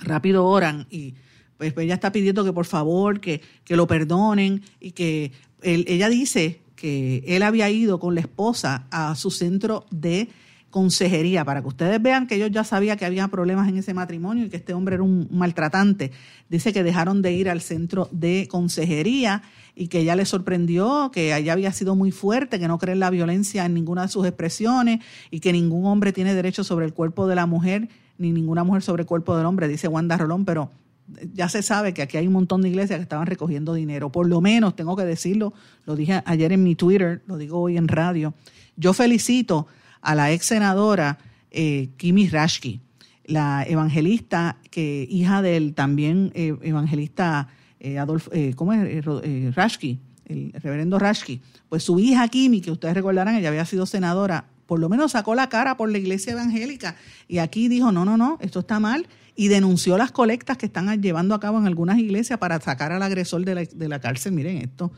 [0.00, 1.14] Rápido oran y
[1.56, 6.60] pues ella está pidiendo que por favor, que, que lo perdonen y que ella dice
[6.74, 10.28] que él había ido con la esposa a su centro de
[10.72, 14.46] consejería, para que ustedes vean que ellos ya sabían que había problemas en ese matrimonio
[14.46, 16.10] y que este hombre era un maltratante.
[16.48, 19.42] Dice que dejaron de ir al centro de consejería
[19.76, 23.00] y que ella le sorprendió, que ella había sido muy fuerte, que no cree en
[23.00, 26.94] la violencia en ninguna de sus expresiones y que ningún hombre tiene derecho sobre el
[26.94, 30.44] cuerpo de la mujer, ni ninguna mujer sobre el cuerpo del hombre, dice Wanda Rolón,
[30.44, 30.70] pero
[31.34, 34.10] ya se sabe que aquí hay un montón de iglesias que estaban recogiendo dinero.
[34.10, 35.52] Por lo menos, tengo que decirlo,
[35.84, 38.34] lo dije ayer en mi Twitter, lo digo hoy en radio.
[38.76, 39.66] Yo felicito
[40.02, 41.18] a la ex senadora
[41.50, 42.80] eh, Kimi Rashki,
[43.24, 47.48] la evangelista, que hija del también eh, evangelista
[47.80, 49.04] eh, Adolfo, ¿cómo es?
[49.54, 51.40] Rashki, el reverendo Rashki.
[51.68, 55.34] Pues su hija Kimi, que ustedes recordarán, ella había sido senadora, por lo menos sacó
[55.34, 56.96] la cara por la iglesia evangélica
[57.28, 61.00] y aquí dijo, no, no, no, esto está mal y denunció las colectas que están
[61.00, 64.32] llevando a cabo en algunas iglesias para sacar al agresor de la, de la cárcel.
[64.32, 64.92] Miren esto.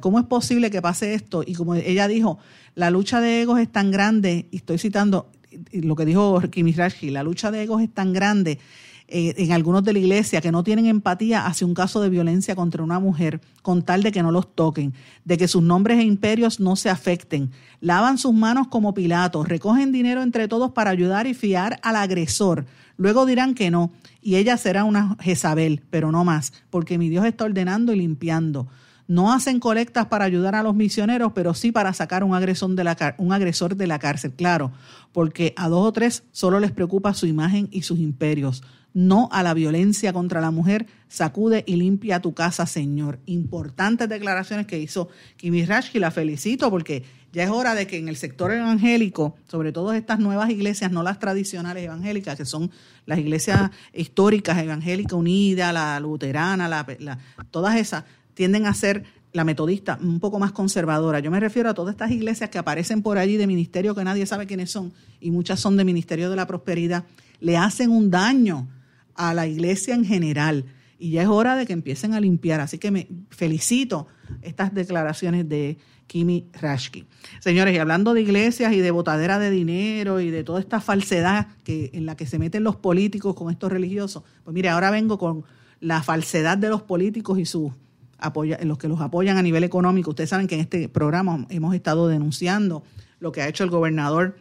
[0.00, 1.42] ¿Cómo es posible que pase esto?
[1.46, 2.38] Y como ella dijo,
[2.74, 5.30] la lucha de egos es tan grande, y estoy citando
[5.72, 8.58] lo que dijo Kimi la lucha de egos es tan grande
[9.06, 12.56] eh, en algunos de la iglesia que no tienen empatía hacia un caso de violencia
[12.56, 16.02] contra una mujer con tal de que no los toquen, de que sus nombres e
[16.02, 17.50] imperios no se afecten.
[17.80, 22.64] Lavan sus manos como Pilatos, recogen dinero entre todos para ayudar y fiar al agresor.
[22.96, 27.26] Luego dirán que no, y ella será una Jezabel, pero no más, porque mi Dios
[27.26, 28.68] está ordenando y limpiando.
[29.06, 32.84] No hacen colectas para ayudar a los misioneros, pero sí para sacar un agresor de
[32.84, 34.72] la, un agresor de la cárcel, claro,
[35.12, 38.62] porque a dos o tres solo les preocupa su imagen y sus imperios
[38.94, 43.18] no a la violencia contra la mujer, sacude y limpia tu casa, Señor.
[43.26, 48.08] Importantes declaraciones que hizo Kimi Rashki, la felicito porque ya es hora de que en
[48.08, 52.70] el sector evangélico, sobre todo estas nuevas iglesias, no las tradicionales evangélicas, que son
[53.04, 57.18] las iglesias históricas, evangélica unida, la luterana, la,
[57.50, 61.18] todas esas, tienden a ser la metodista un poco más conservadora.
[61.18, 64.26] Yo me refiero a todas estas iglesias que aparecen por allí de ministerio que nadie
[64.26, 67.04] sabe quiénes son y muchas son de Ministerio de la Prosperidad,
[67.40, 68.68] le hacen un daño
[69.14, 70.66] a la iglesia en general.
[70.98, 72.60] Y ya es hora de que empiecen a limpiar.
[72.60, 74.06] Así que me felicito
[74.42, 77.06] estas declaraciones de Kimi Rashki.
[77.40, 81.48] Señores, y hablando de iglesias y de botadera de dinero y de toda esta falsedad
[81.64, 85.18] que, en la que se meten los políticos con estos religiosos, pues mire, ahora vengo
[85.18, 85.44] con
[85.80, 87.72] la falsedad de los políticos y sus
[88.62, 90.10] los que los apoyan a nivel económico.
[90.10, 92.82] Ustedes saben que en este programa hemos estado denunciando
[93.20, 94.36] lo que ha hecho el gobernador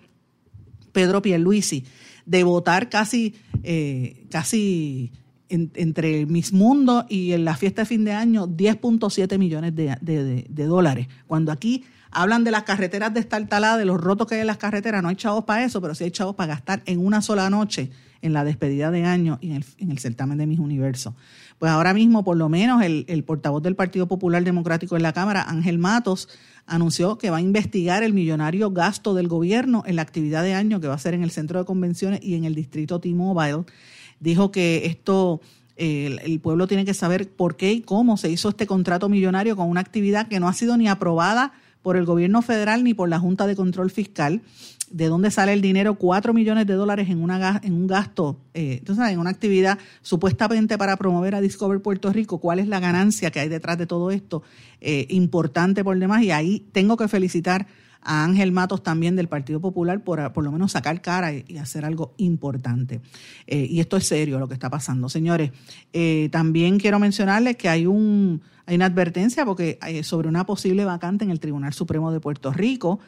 [0.91, 1.86] Pedro Pierluisi
[2.25, 5.12] de votar casi, eh, casi
[5.49, 11.07] entre Miss Mundo y en la fiesta de fin de año 10.7 millones de, dólares.
[11.27, 15.03] Cuando aquí hablan de las carreteras destartaladas, de los rotos que hay en las carreteras,
[15.03, 17.91] no hay chavos para eso, pero sí hay chavos para gastar en una sola noche
[18.21, 21.15] en la despedida de año y en el, en el certamen de Miss Universo.
[21.63, 25.43] Pues ahora mismo, por lo menos, el, portavoz del Partido Popular Democrático en la Cámara,
[25.43, 26.28] Ángel Matos,
[26.65, 30.82] anunció que va a investigar el millonario gasto del gobierno en la actividad de año
[30.82, 33.63] que va a ser en el centro de convenciones y en el distrito T-Mobile.
[34.19, 35.39] Dijo que esto
[35.78, 39.69] el, pueblo tiene que saber por qué y cómo se hizo este contrato millonario con
[39.69, 43.19] una actividad que no ha sido ni aprobada por el gobierno federal ni por la
[43.19, 44.41] Junta de Control Fiscal.
[44.93, 45.95] ¿De dónde sale el dinero?
[45.95, 50.77] Cuatro millones de dólares en, una, en un gasto, eh, entonces, en una actividad supuestamente
[50.77, 52.38] para promover a Discover Puerto Rico.
[52.38, 54.43] ¿Cuál es la ganancia que hay detrás de todo esto?
[54.82, 56.21] Eh, importante por demás.
[56.21, 57.65] Y ahí tengo que felicitar
[58.04, 61.85] a Ángel Matos también del Partido Popular por por lo menos sacar cara y, hacer
[61.85, 63.02] algo importante.
[63.48, 65.10] Eh, y esto es serio lo que está pasando.
[65.10, 65.52] Señores,
[65.91, 70.85] eh, también quiero mencionarles que hay un hay una advertencia porque eh, sobre una posible
[70.85, 72.99] vacante en el Tribunal Supremo de Puerto Rico.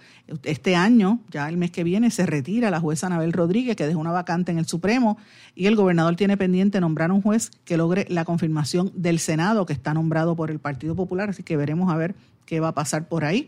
[0.44, 4.00] Este año, ya el mes que viene, se retira la jueza Anabel Rodríguez, que dejó
[4.00, 5.18] una vacante en el Supremo,
[5.56, 9.74] y el gobernador tiene pendiente nombrar un juez que logre la confirmación del Senado, que
[9.74, 13.08] está nombrado por el Partido Popular, así que veremos a ver qué va a pasar
[13.08, 13.48] por ahí.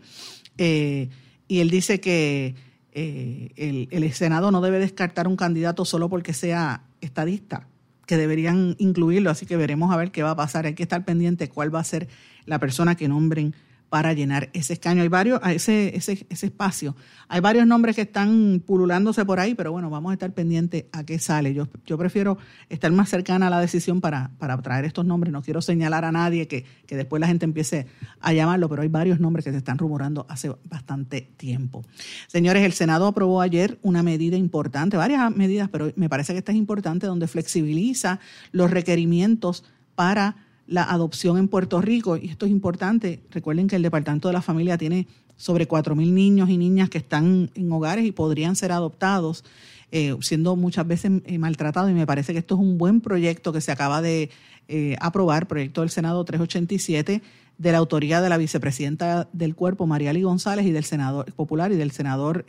[0.56, 1.10] Eh,
[1.46, 2.54] y él dice que
[2.92, 7.66] eh, el, el Senado no debe descartar un candidato solo porque sea estadista
[8.08, 10.64] que deberían incluirlo, así que veremos a ver qué va a pasar.
[10.64, 12.08] Hay que estar pendiente cuál va a ser
[12.46, 13.54] la persona que nombren
[13.88, 15.02] para llenar ese escaño.
[15.02, 16.94] Hay varios, ese, ese, ese espacio.
[17.28, 21.04] Hay varios nombres que están pululándose por ahí, pero bueno, vamos a estar pendientes a
[21.04, 21.54] qué sale.
[21.54, 25.32] Yo, yo prefiero estar más cercana a la decisión para, para traer estos nombres.
[25.32, 27.86] No quiero señalar a nadie que, que después la gente empiece
[28.20, 31.84] a llamarlo, pero hay varios nombres que se están rumorando hace bastante tiempo.
[32.26, 36.52] Señores, el Senado aprobó ayer una medida importante, varias medidas, pero me parece que esta
[36.52, 38.20] es importante, donde flexibiliza
[38.52, 39.64] los requerimientos
[39.94, 44.34] para la adopción en Puerto Rico, y esto es importante, recuerden que el Departamento de
[44.34, 48.72] la Familia tiene sobre 4.000 niños y niñas que están en hogares y podrían ser
[48.72, 49.44] adoptados,
[49.92, 53.52] eh, siendo muchas veces eh, maltratados, y me parece que esto es un buen proyecto
[53.52, 54.30] que se acaba de
[54.68, 57.22] eh, aprobar, proyecto del Senado 387,
[57.56, 61.76] de la autoría de la vicepresidenta del cuerpo, Mariali González, y del senador popular y
[61.76, 62.44] del senador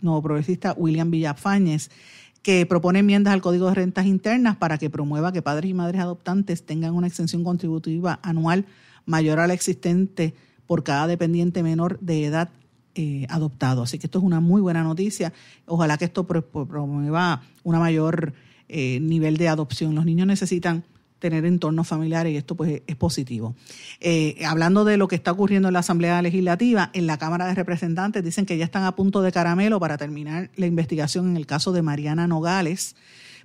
[0.00, 1.90] nuevo progresista William Villafañez
[2.48, 6.00] que propone enmiendas al Código de Rentas Internas para que promueva que padres y madres
[6.00, 8.64] adoptantes tengan una exención contributiva anual
[9.04, 10.32] mayor a la existente
[10.66, 12.48] por cada dependiente menor de edad
[12.94, 13.82] eh, adoptado.
[13.82, 15.34] Así que esto es una muy buena noticia.
[15.66, 18.32] Ojalá que esto promueva un mayor
[18.70, 19.94] eh, nivel de adopción.
[19.94, 20.84] Los niños necesitan
[21.18, 23.54] tener entornos familiares y esto pues es positivo.
[24.00, 27.54] Eh, hablando de lo que está ocurriendo en la Asamblea Legislativa, en la Cámara de
[27.54, 31.46] Representantes dicen que ya están a punto de caramelo para terminar la investigación en el
[31.46, 32.96] caso de Mariana Nogales.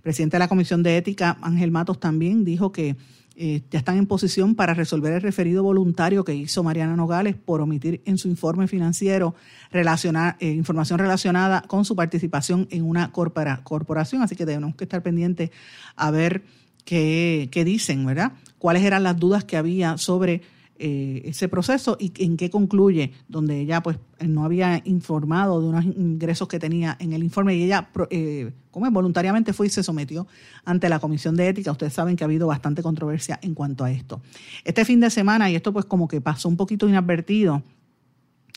[0.01, 2.97] Presidente de la Comisión de Ética, Ángel Matos, también dijo que
[3.35, 7.61] eh, ya están en posición para resolver el referido voluntario que hizo Mariana Nogales por
[7.61, 9.33] omitir en su informe financiero
[9.71, 14.21] eh, información relacionada con su participación en una corporación.
[14.21, 15.49] Así que tenemos que estar pendientes
[15.95, 16.43] a ver
[16.85, 18.33] qué, dicen, ¿verdad?
[18.57, 20.41] ¿Cuáles eran las dudas que había sobre
[20.77, 25.85] eh, ese proceso y en qué concluye, donde ella pues no había informado de unos
[25.85, 30.27] ingresos que tenía en el informe y ella eh, como voluntariamente fue y se sometió
[30.65, 31.71] ante la Comisión de Ética.
[31.71, 34.21] Ustedes saben que ha habido bastante controversia en cuanto a esto.
[34.63, 37.61] Este fin de semana, y esto pues como que pasó un poquito inadvertido,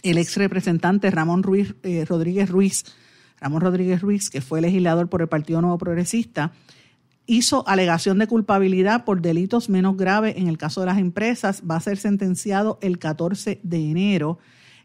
[0.03, 2.85] el ex representante Ramón Ruiz, eh, Rodríguez Ruiz,
[3.41, 6.53] Ramón Rodríguez Ruiz, que fue legislador por el Partido Nuevo Progresista,
[7.27, 11.62] hizo alegación de culpabilidad por delitos menos graves en el caso de las empresas.
[11.68, 14.39] Va a ser sentenciado el 14 de enero,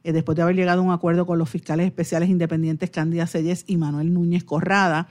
[0.04, 3.64] eh, después de haber llegado a un acuerdo con los fiscales especiales independientes Cándida Selles
[3.68, 5.08] y Manuel Núñez Corrada.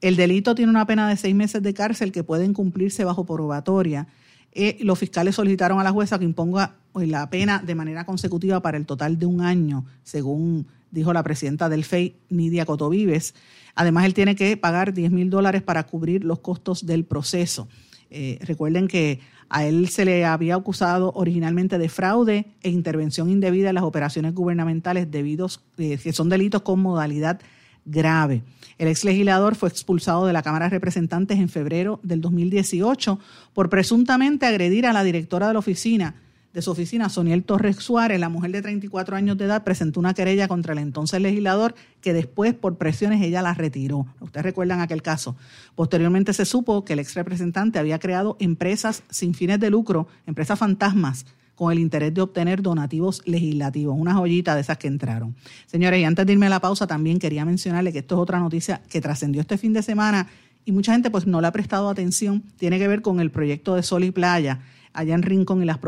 [0.00, 4.08] El delito tiene una pena de seis meses de cárcel que pueden cumplirse bajo probatoria.
[4.52, 8.60] Eh, los fiscales solicitaron a la jueza que imponga eh, la pena de manera consecutiva
[8.60, 13.34] para el total de un año, según dijo la presidenta del FEI, Nidia Cotovives.
[13.74, 17.68] Además, él tiene que pagar 10 mil dólares para cubrir los costos del proceso.
[18.10, 23.68] Eh, recuerden que a él se le había acusado originalmente de fraude e intervención indebida
[23.68, 27.40] en las operaciones gubernamentales debidos, eh, que son delitos con modalidad
[27.84, 28.42] grave.
[28.78, 33.18] El ex legislador fue expulsado de la Cámara de Representantes en febrero del 2018
[33.52, 36.14] por presuntamente agredir a la directora de la oficina
[36.52, 40.14] de su oficina, Soniel Torres Suárez, la mujer de 34 años de edad, presentó una
[40.14, 44.06] querella contra el entonces legislador que después, por presiones, ella la retiró.
[44.20, 45.36] Ustedes recuerdan aquel caso.
[45.76, 50.58] Posteriormente se supo que el ex representante había creado empresas sin fines de lucro, empresas
[50.58, 51.24] fantasmas,
[51.54, 55.36] con el interés de obtener donativos legislativos, una joyita de esas que entraron.
[55.66, 58.40] Señores, y antes de irme a la pausa, también quería mencionarle que esto es otra
[58.40, 60.26] noticia que trascendió este fin de semana
[60.64, 63.74] y mucha gente pues no le ha prestado atención, tiene que ver con el proyecto
[63.74, 64.60] de Sol y Playa
[64.92, 65.78] allá en Rincón y las,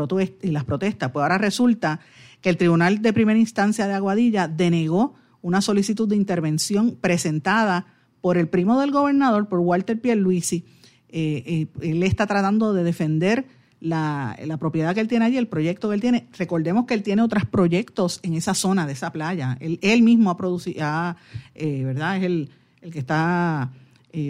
[0.41, 1.11] y las protestas.
[1.11, 1.99] Pues ahora resulta
[2.41, 7.85] que el Tribunal de Primera Instancia de Aguadilla denegó una solicitud de intervención presentada
[8.21, 10.65] por el primo del gobernador, por Walter Pierluisi.
[11.09, 13.45] Eh, eh, él está tratando de defender
[13.79, 16.27] la, propiedad que él tiene allí, el proyecto que él tiene.
[16.37, 19.57] Recordemos que él tiene otros proyectos en esa zona de esa playa.
[19.59, 20.85] Él, mismo ha producido,
[21.55, 22.17] eh, ¿verdad?
[22.17, 22.49] Es el,
[22.81, 23.71] el que está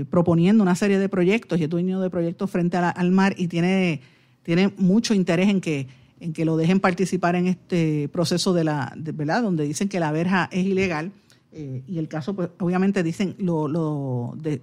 [0.09, 4.01] proponiendo una serie de proyectos y es dueño de proyectos frente al mar y tiene
[4.43, 5.87] tiene mucho interés en que,
[6.19, 9.43] en que lo dejen participar en este proceso de la, ¿verdad?
[9.43, 11.11] Donde dicen que la verja es ilegal
[11.51, 14.61] eh, y el caso, pues obviamente dicen, lo, lo de,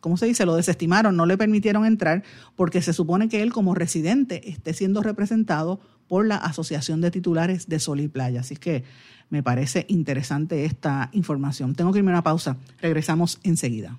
[0.00, 0.44] ¿cómo se dice?
[0.44, 2.22] Lo desestimaron, no le permitieron entrar
[2.54, 7.68] porque se supone que él como residente esté siendo representado por la Asociación de Titulares
[7.68, 8.40] de Sol y Playa.
[8.40, 8.84] Así que
[9.30, 11.74] me parece interesante esta información.
[11.74, 12.58] Tengo que irme a una pausa.
[12.82, 13.98] Regresamos enseguida.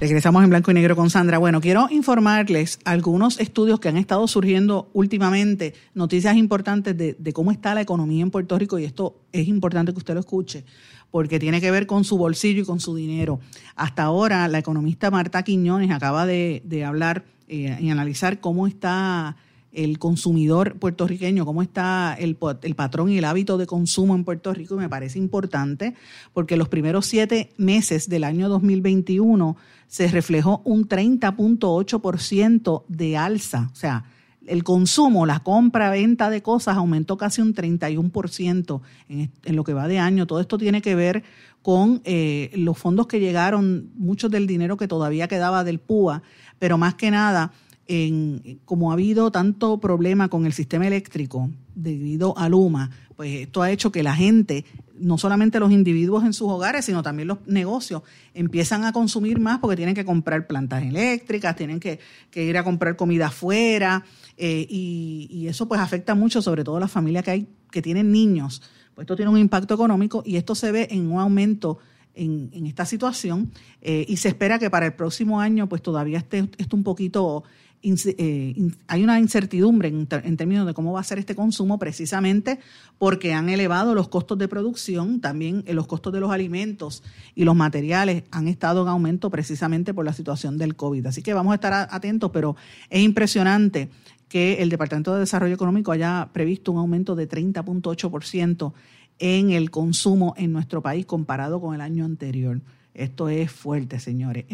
[0.00, 1.38] Regresamos en blanco y negro con Sandra.
[1.38, 7.74] Bueno, quiero informarles algunos estudios que han estado surgiendo últimamente, noticias importantes de, cómo está
[7.74, 10.64] la economía en Puerto Rico y esto es importante que usted lo escuche
[11.10, 13.40] porque tiene que ver con su bolsillo y con su dinero.
[13.74, 19.36] Hasta ahora, la economista Marta Quiñones acaba de, de hablar eh, y analizar cómo está
[19.72, 24.52] el consumidor puertorriqueño, cómo está el, el, patrón y el hábito de consumo en Puerto
[24.54, 25.94] Rico, y me parece importante
[26.32, 29.56] porque los primeros siete meses del año 2021
[29.86, 34.04] se reflejó un 30.8% de alza, o sea,
[34.46, 39.74] el consumo, la compra, venta de cosas aumentó casi un 31% en, en lo que
[39.74, 40.26] va de año.
[40.26, 41.22] Todo esto tiene que ver
[41.62, 46.22] con eh, los fondos que llegaron, mucho del dinero que todavía quedaba del PUA,
[46.58, 47.52] pero más que nada,
[47.88, 53.62] en, como ha habido tanto problema con el sistema eléctrico debido a Luma, pues esto
[53.62, 54.64] ha hecho que la gente,
[54.98, 58.02] no solamente los individuos en sus hogares, sino también los negocios,
[58.34, 61.98] empiezan a consumir más porque tienen que comprar plantas eléctricas, tienen que,
[62.34, 64.04] ir a comprar comida afuera,
[64.36, 68.12] eh, y, eso pues afecta mucho, sobre todo a las familias que hay que tienen
[68.12, 68.62] niños.
[68.94, 71.78] Pues esto tiene un impacto económico y esto se ve en un aumento
[72.14, 76.18] en, en esta situación eh, y se espera que para el próximo año pues todavía
[76.18, 77.44] esté, esté un poquito
[77.82, 78.54] eh,
[78.88, 82.58] hay una incertidumbre en, términos de cómo va a ser este consumo precisamente
[82.98, 87.02] porque han elevado los costos de producción, también los costos de los alimentos
[87.34, 91.06] y los materiales han estado en aumento precisamente por la situación del COVID.
[91.06, 92.56] Así que vamos a estar atentos, pero
[92.90, 93.88] es impresionante
[94.28, 98.72] que el Departamento de Desarrollo Económico haya previsto un aumento de 30.8%
[99.20, 102.60] en el consumo en nuestro país comparado con el año anterior.
[102.94, 104.44] Esto es fuerte, señores.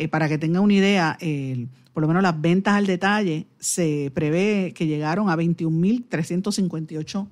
[0.00, 1.18] Eh, para que tenga una idea,
[1.92, 7.28] por lo menos las ventas al detalle se prevé que llegaron a 21.358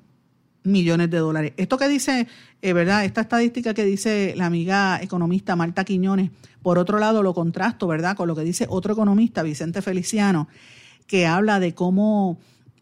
[0.65, 1.53] millones de dólares.
[1.57, 2.27] Esto que dice,
[2.63, 3.05] eh, ¿verdad?
[3.05, 6.31] Esta estadística que dice la amiga economista Marta Quiñones,
[6.63, 8.17] por otro lado lo contrasto, ¿verdad?
[8.17, 10.49] Con lo que dice otro economista, Vicente Feliciano,
[11.07, 12.39] que habla de cómo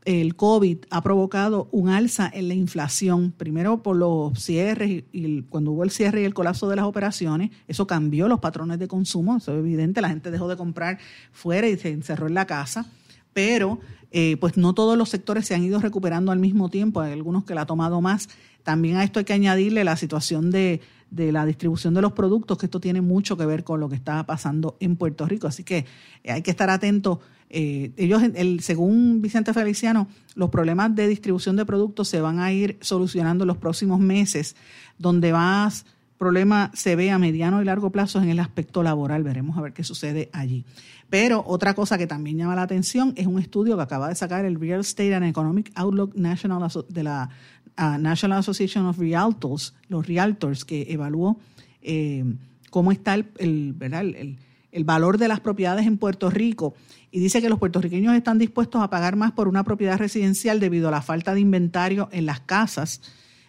[0.07, 5.73] el COVID ha provocado un alza en la inflación, primero por los cierres y, cuando
[5.73, 9.37] hubo el cierre y el colapso de las operaciones, eso cambió los patrones de consumo,
[9.37, 10.99] eso es evidente, la gente dejó de comprar
[11.33, 12.87] fuera y se encerró en la casa,
[13.33, 13.81] pero
[14.13, 17.45] eh, pues no todos los sectores se han ido recuperando al mismo tiempo, hay algunos
[17.45, 18.29] que la ha tomado más.
[18.63, 20.81] También a esto hay que añadirle la situación de,
[21.11, 23.97] de la distribución de los productos, que esto tiene mucho que ver con lo que
[23.97, 25.85] está pasando en Puerto Rico, así que
[26.25, 27.19] hay que estar atentos
[27.49, 32.53] eh, ellos, el, según Vicente Feliciano, los problemas de distribución de productos se van a
[32.53, 34.57] ir solucionando en los próximos meses,
[34.99, 35.87] donde más
[36.19, 39.23] problema se ve a mediano y largo plazo en el aspecto laboral.
[39.23, 40.65] Veremos a ver qué sucede allí.
[41.09, 44.45] Pero otra cosa que también llama la atención es un estudio que acaba de sacar
[44.45, 47.31] el Real Estate and Economic Outlook National de la
[47.77, 51.39] National Association of Realtors, los Realtors, que evaluó
[51.83, 52.25] eh,
[52.71, 54.01] cómo está el, ¿verdad?
[54.01, 54.39] el, el
[54.85, 56.75] valor de las propiedades en Puerto Rico
[57.11, 60.89] y dice que los puertorriqueños están dispuestos a pagar más por una propiedad residencial debido
[60.89, 63.01] a la falta de inventario en las casas,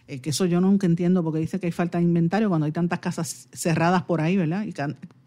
[0.07, 2.71] eh, que eso yo nunca entiendo porque dice que hay falta de inventario cuando hay
[2.71, 4.63] tantas casas cerradas por ahí, ¿verdad?
[4.63, 4.73] Y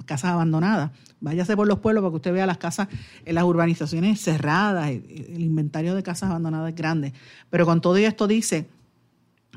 [0.07, 0.91] casas abandonadas.
[1.21, 2.89] Váyase por los pueblos para que usted vea las casas
[3.27, 7.13] en las urbanizaciones cerradas, el inventario de casas abandonadas es grande.
[7.51, 8.67] Pero con todo esto dice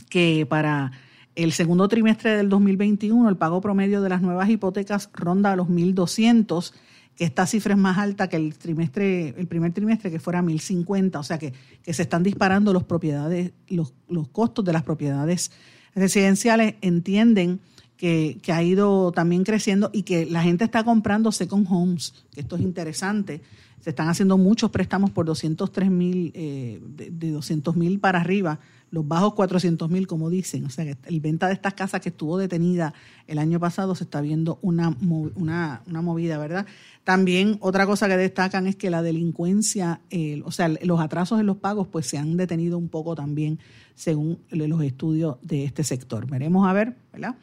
[0.09, 0.91] que para
[1.36, 5.67] el segundo trimestre del 2021 el pago promedio de las nuevas hipotecas ronda a los
[5.67, 6.73] 1.200
[7.15, 11.19] que esta cifra es más alta que el trimestre, el primer trimestre, que fuera 1050,
[11.19, 11.53] o sea que,
[11.84, 15.51] que se están disparando los propiedades, los, los costos de las propiedades
[15.93, 17.59] residenciales, entienden
[17.97, 22.41] que, que, ha ido también creciendo y que la gente está comprando second homes, que
[22.41, 23.41] esto es interesante.
[23.84, 28.59] Se están haciendo muchos préstamos por 203 mil, eh, de, de 200 mil para arriba,
[28.91, 30.65] los bajos 400 mil, como dicen.
[30.65, 32.93] O sea, que el venta de estas casas que estuvo detenida
[33.27, 34.95] el año pasado se está viendo una,
[35.36, 36.65] una, una movida, ¿verdad?
[37.03, 39.99] También otra cosa que destacan es que la delincuencia,
[40.45, 43.59] o sea, los atrasos en los pagos, pues se han detenido un poco también
[43.95, 46.27] según los estudios de este sector.
[46.27, 47.36] Veremos a ver, ¿verdad?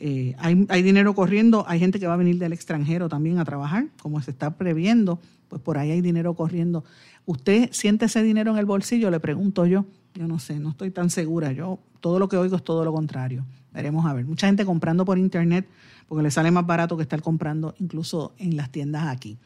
[0.00, 3.44] Eh, hay, hay dinero corriendo, hay gente que va a venir del extranjero también a
[3.44, 6.84] trabajar, como se está previendo, pues por ahí hay dinero corriendo.
[7.26, 9.10] ¿Usted siente ese dinero en el bolsillo?
[9.10, 9.84] Le pregunto yo.
[10.14, 11.52] Yo no sé, no estoy tan segura.
[11.52, 13.44] Yo todo lo que oigo es todo lo contrario.
[13.72, 14.24] Veremos a ver.
[14.24, 15.68] Mucha gente comprando por internet
[16.08, 19.36] porque le sale más barato que estar comprando incluso en las tiendas aquí.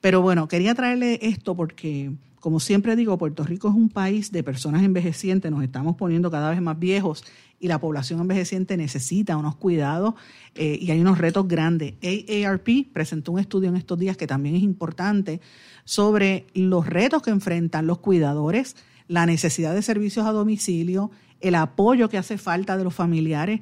[0.00, 4.42] Pero bueno, quería traerle esto porque, como siempre digo, Puerto Rico es un país de
[4.42, 7.22] personas envejecientes, nos estamos poniendo cada vez más viejos
[7.60, 10.14] y la población envejeciente necesita unos cuidados
[10.54, 11.94] eh, y hay unos retos grandes.
[12.02, 15.40] AARP presentó un estudio en estos días que también es importante
[15.84, 18.74] sobre los retos que enfrentan los cuidadores,
[19.06, 21.10] la necesidad de servicios a domicilio,
[21.40, 23.60] el apoyo que hace falta de los familiares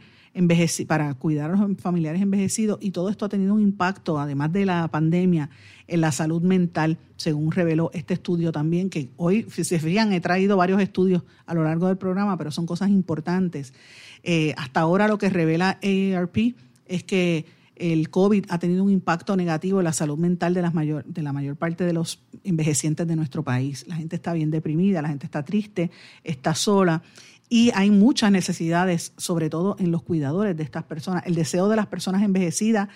[0.87, 4.67] para cuidar a los familiares envejecidos y todo esto ha tenido un impacto, además de
[4.67, 5.51] la pandemia,
[5.87, 10.21] en la salud mental, según reveló este estudio también, que hoy, si se fijan, he
[10.21, 13.73] traído varios estudios a lo largo del programa, pero son cosas importantes.
[14.23, 16.55] Eh, hasta ahora lo que revela AARP
[16.87, 20.75] es que el COVID ha tenido un impacto negativo en la salud mental de, las
[20.75, 23.85] mayor, de la mayor parte de los envejecientes de nuestro país.
[23.89, 25.91] La gente está bien deprimida, la gente está triste,
[26.25, 27.03] está sola
[27.49, 31.25] y hay muchas necesidades, sobre todo en los cuidadores de estas personas.
[31.27, 32.89] El deseo de las personas envejecidas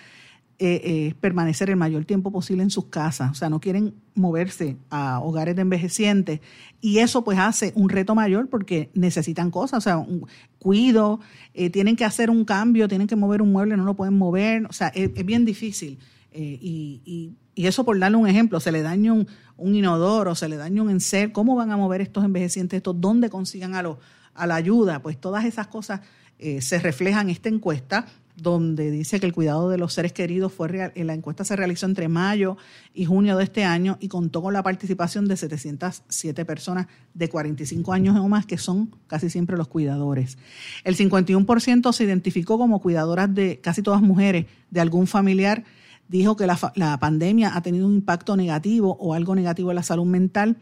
[0.59, 4.77] eh, eh, permanecer el mayor tiempo posible en sus casas, o sea, no quieren moverse
[4.91, 6.41] a hogares de envejecientes
[6.79, 10.27] y eso pues hace un reto mayor porque necesitan cosas, o sea, un
[10.59, 11.19] cuido,
[11.55, 14.67] eh, tienen que hacer un cambio, tienen que mover un mueble, no lo pueden mover,
[14.67, 15.97] o sea, es, bien difícil.
[16.31, 19.27] y, y, eso por darle un ejemplo, se le daña un,
[19.57, 23.01] un inodoro, se le daña un enser, ¿cómo van a mover estos envejecientes estos?
[23.01, 23.97] ¿Dónde consigan a los
[24.35, 26.01] a la ayuda, pues todas esas cosas
[26.39, 28.05] eh, se reflejan en esta encuesta
[28.35, 31.85] donde dice que el cuidado de los seres queridos fue real, la encuesta se realizó
[31.85, 32.57] entre mayo
[32.93, 37.93] y junio de este año y contó con la participación de 707 personas de 45
[37.93, 40.37] años o más que son casi siempre los cuidadores.
[40.83, 45.63] El 51% se identificó como cuidadoras de casi todas mujeres de algún familiar.
[46.07, 49.83] Dijo que la, la pandemia ha tenido un impacto negativo o algo negativo en la
[49.83, 50.57] salud mental.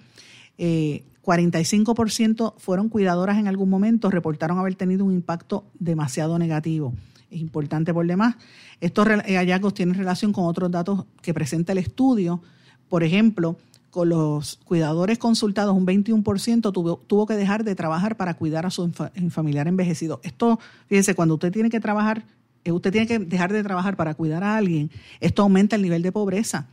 [0.57, 6.93] Eh, 45% fueron cuidadoras en algún momento, reportaron haber tenido un impacto demasiado negativo.
[7.29, 8.35] Es importante por demás.
[8.81, 12.41] Estos eh, hallazgos tienen relación con otros datos que presenta el estudio.
[12.89, 13.57] Por ejemplo,
[13.89, 18.69] con los cuidadores consultados, un 21% tuvo, tuvo que dejar de trabajar para cuidar a
[18.69, 18.91] su
[19.29, 20.19] familiar envejecido.
[20.23, 22.25] Esto, fíjense, cuando usted tiene que trabajar,
[22.63, 26.01] eh, usted tiene que dejar de trabajar para cuidar a alguien, esto aumenta el nivel
[26.01, 26.67] de pobreza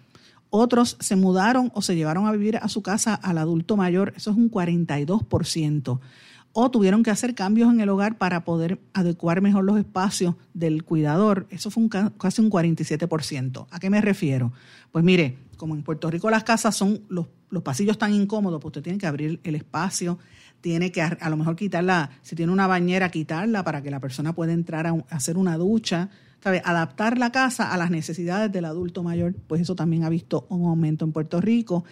[0.51, 4.31] otros se mudaron o se llevaron a vivir a su casa al adulto mayor, eso
[4.31, 6.01] es un 42%.
[6.53, 10.83] O tuvieron que hacer cambios en el hogar para poder adecuar mejor los espacios del
[10.85, 13.67] cuidador, eso fue un, casi un 47%.
[13.71, 14.53] ¿A qué me refiero?
[14.91, 18.71] Pues mire, como en Puerto Rico las casas son los, los pasillos tan incómodos, pues
[18.71, 20.19] usted tiene que abrir el espacio,
[20.61, 24.33] tiene que a, lo mejor quitarla, si tiene una bañera, quitarla para que la persona
[24.33, 26.11] pueda entrar a hacer una ducha
[26.45, 30.69] Adaptar la casa a las necesidades del adulto mayor, pues eso también ha visto un
[30.69, 31.85] aumento en Puerto Rico.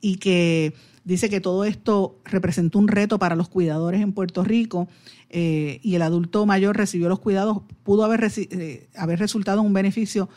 [0.00, 0.74] Y que
[1.08, 4.88] dice que todo esto representó un reto para los cuidadores en Puerto Rico
[5.30, 10.28] eh, y el adulto mayor recibió los cuidados, pudo haber, eh, haber resultado un beneficio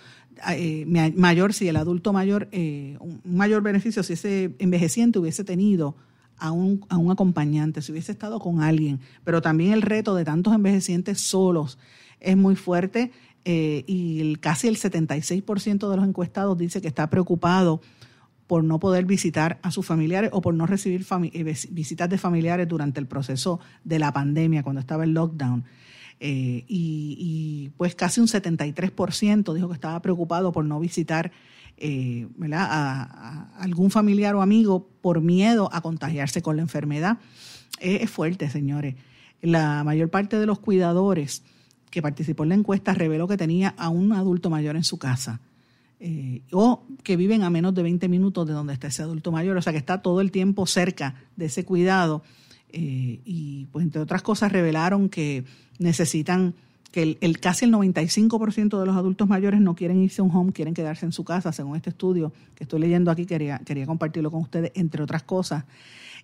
[0.50, 0.86] eh,
[1.16, 5.96] mayor si el adulto mayor, un mayor beneficio si ese envejeciente hubiese tenido
[6.38, 10.24] a un, a un acompañante, si hubiese estado con alguien, pero también el reto de
[10.24, 11.78] tantos envejecientes solos
[12.22, 13.12] es muy fuerte
[13.44, 17.82] eh, y el, casi el 76% de los encuestados dice que está preocupado
[18.46, 22.68] por no poder visitar a sus familiares o por no recibir eh, visitas de familiares
[22.68, 25.64] durante el proceso de la pandemia, cuando estaba el lockdown.
[26.20, 31.32] Eh, y, pues casi un 73% dijo que estaba preocupado por no visitar
[32.54, 37.18] A, algún familiar o amigo por miedo a contagiarse con la enfermedad.
[37.80, 38.96] es fuerte, señores.
[39.42, 41.42] La mayor parte de los cuidadores
[41.92, 45.42] que participó en la encuesta reveló que tenía a un adulto mayor en su casa.
[46.00, 49.56] Eh, o que viven a menos de 20 minutos de donde está ese adulto mayor,
[49.56, 52.24] o sea que está todo el tiempo cerca de ese cuidado.
[52.70, 55.44] Eh, y pues entre otras cosas revelaron que
[55.78, 56.56] necesitan,
[56.92, 60.54] que el, casi el 95% de los adultos mayores no quieren irse a un home,
[60.54, 64.32] quieren quedarse en su casa, según este estudio que estoy leyendo aquí, quería, quería compartirlo
[64.32, 65.66] con ustedes, entre otras cosas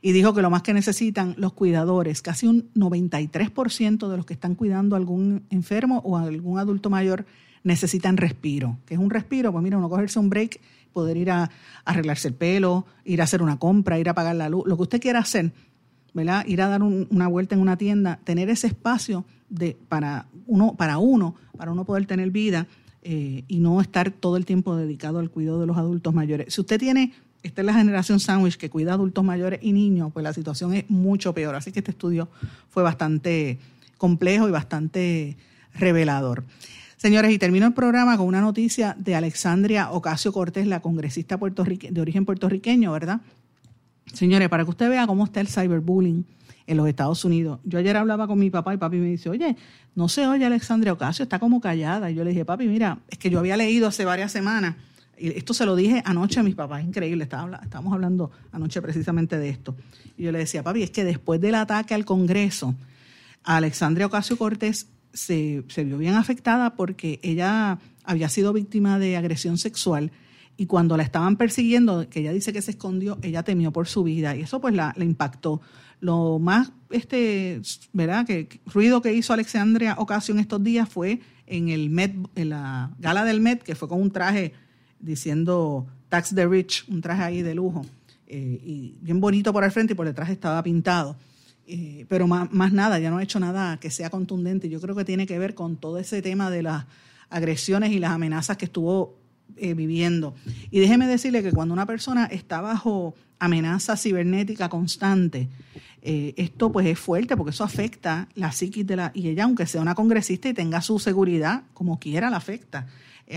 [0.02, 4.34] y dijo que lo más que necesitan los cuidadores, casi un 93% de los que
[4.34, 7.26] están cuidando a algún enfermo o a algún adulto mayor
[7.64, 8.78] necesitan respiro.
[8.86, 9.52] ¿Qué es un respiro?
[9.52, 10.60] Pues mira, uno cogerse un break,
[10.94, 11.50] poder ir a,
[11.86, 14.84] arreglarse el pelo, ir a hacer una compra, ir a pagar la luz, lo que
[14.84, 15.52] usted quiera hacer,
[16.14, 16.46] ¿verdad?
[16.48, 20.98] Ir a dar una vuelta en una tienda, tener ese espacio de, para, uno, para
[20.98, 22.68] uno, para uno poder tener vida
[23.04, 26.54] eh, y no estar todo el tiempo dedicado al cuidado de los adultos mayores.
[26.54, 27.14] Si usted tiene
[27.48, 30.90] esta es la generación sandwich que cuida adultos mayores y niños, pues la situación es
[30.90, 31.56] mucho peor.
[31.56, 32.30] Así que este estudio
[32.70, 33.58] fue bastante
[33.98, 35.38] complejo y bastante
[35.74, 36.44] revelador.
[36.98, 42.02] Señores, y termino el programa con una noticia de Alexandria Ocasio Cortés, la congresista de
[42.02, 43.22] origen puertorriqueño, ¿verdad?
[44.14, 46.26] Señores, para que usted vea cómo está el cyberbullying
[46.66, 47.60] en los Estados Unidos.
[47.64, 49.56] Yo ayer hablaba con mi papá y papi me dice, oye,
[49.96, 52.12] no se oye Alexandria Ocasio, está como callada.
[52.12, 54.76] Y yo le dije, papi, mira, es que yo había leído hace varias semanas
[55.18, 59.76] esto se lo dije anoche a mis papás, increíble, estábamos hablando anoche precisamente de esto.
[60.18, 62.76] Y yo le decía, papi, es que después del ataque al Congreso,
[63.44, 69.58] Alexandria Ocasio Cortés se, se vio bien afectada porque ella había sido víctima de agresión
[69.58, 70.12] sexual
[70.58, 74.04] y cuando la estaban persiguiendo, que ella dice que se escondió, ella temió por su
[74.04, 75.62] vida y eso pues la, impactó.
[76.00, 77.62] Lo más, este,
[77.94, 78.26] ¿verdad?
[78.26, 82.92] Que ruido que hizo Alexandria Ocasio en estos días fue en el Met, en la
[82.98, 84.54] gala del Met, que fue con un traje
[85.00, 87.86] diciendo Tax the Rich, un traje ahí de lujo,
[88.28, 91.16] eh, y bien bonito por el frente y por detrás estaba pintado.
[91.66, 94.70] Eh, pero más, más, nada, ya no ha hecho nada que sea contundente.
[94.70, 96.86] Yo creo que tiene que ver con todo ese tema de las
[97.30, 99.18] agresiones y las amenazas que estuvo
[99.56, 100.36] eh, viviendo.
[100.72, 105.50] Y déjeme decirle que cuando una persona está bajo amenaza cibernética constante,
[106.02, 109.12] esto pues es fuerte porque eso afecta la psiquis de la...
[109.14, 112.88] Y ella, aunque sea una congresista y tenga su seguridad, como quiera, la afecta.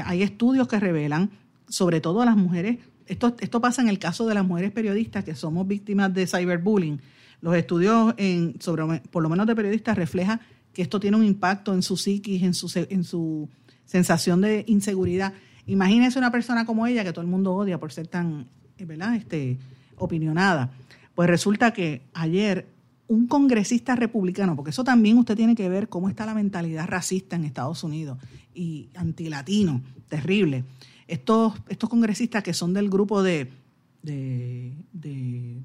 [0.05, 1.31] hay estudios que revelan
[1.71, 5.25] sobre todo a las mujeres, esto, esto pasa en el caso de las mujeres periodistas
[5.25, 7.01] que somos víctimas de cyberbullying.
[7.41, 10.41] Los estudios en, sobre, por lo menos de periodistas, refleja
[10.73, 13.49] que esto tiene un impacto en su psiquis, en su, en su
[13.85, 15.33] sensación de inseguridad.
[15.67, 18.47] Imagínese una persona como ella que todo el mundo odia por ser tan,
[18.79, 19.15] eh, ¿verdad?
[19.15, 19.59] Este,
[19.97, 20.71] opinionada.
[21.15, 22.69] Pues resulta que ayer
[23.09, 27.35] un congresista republicano, porque eso también usted tiene que ver cómo está la mentalidad racista
[27.35, 28.19] en Estados Unidos
[28.55, 30.65] y antilatino, terrible
[31.11, 33.51] estos, estos congresistas que son del grupo de,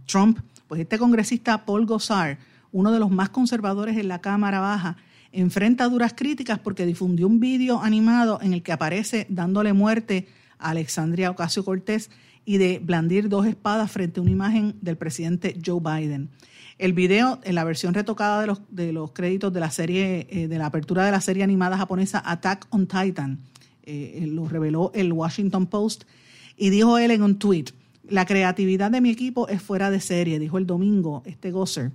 [0.07, 2.39] Trump, pues este congresista Paul Gosar,
[2.71, 4.97] uno de los más conservadores en la Cámara Baja,
[5.31, 10.27] enfrenta duras críticas porque difundió un vídeo animado en el que aparece dándole muerte
[10.57, 12.09] a Alexandria Ocasio Cortés
[12.43, 16.29] y de blandir dos espadas frente a una imagen del presidente Joe Biden.
[16.77, 20.47] El video, en la versión retocada de los, de los créditos de la serie, eh,
[20.47, 23.39] de la apertura de la serie animada japonesa Attack on Titan,
[23.85, 26.03] eh, lo reveló el Washington Post,
[26.57, 27.65] y dijo él en un tweet,
[28.07, 31.91] la creatividad de mi equipo es fuera de serie, dijo el domingo este Gosser,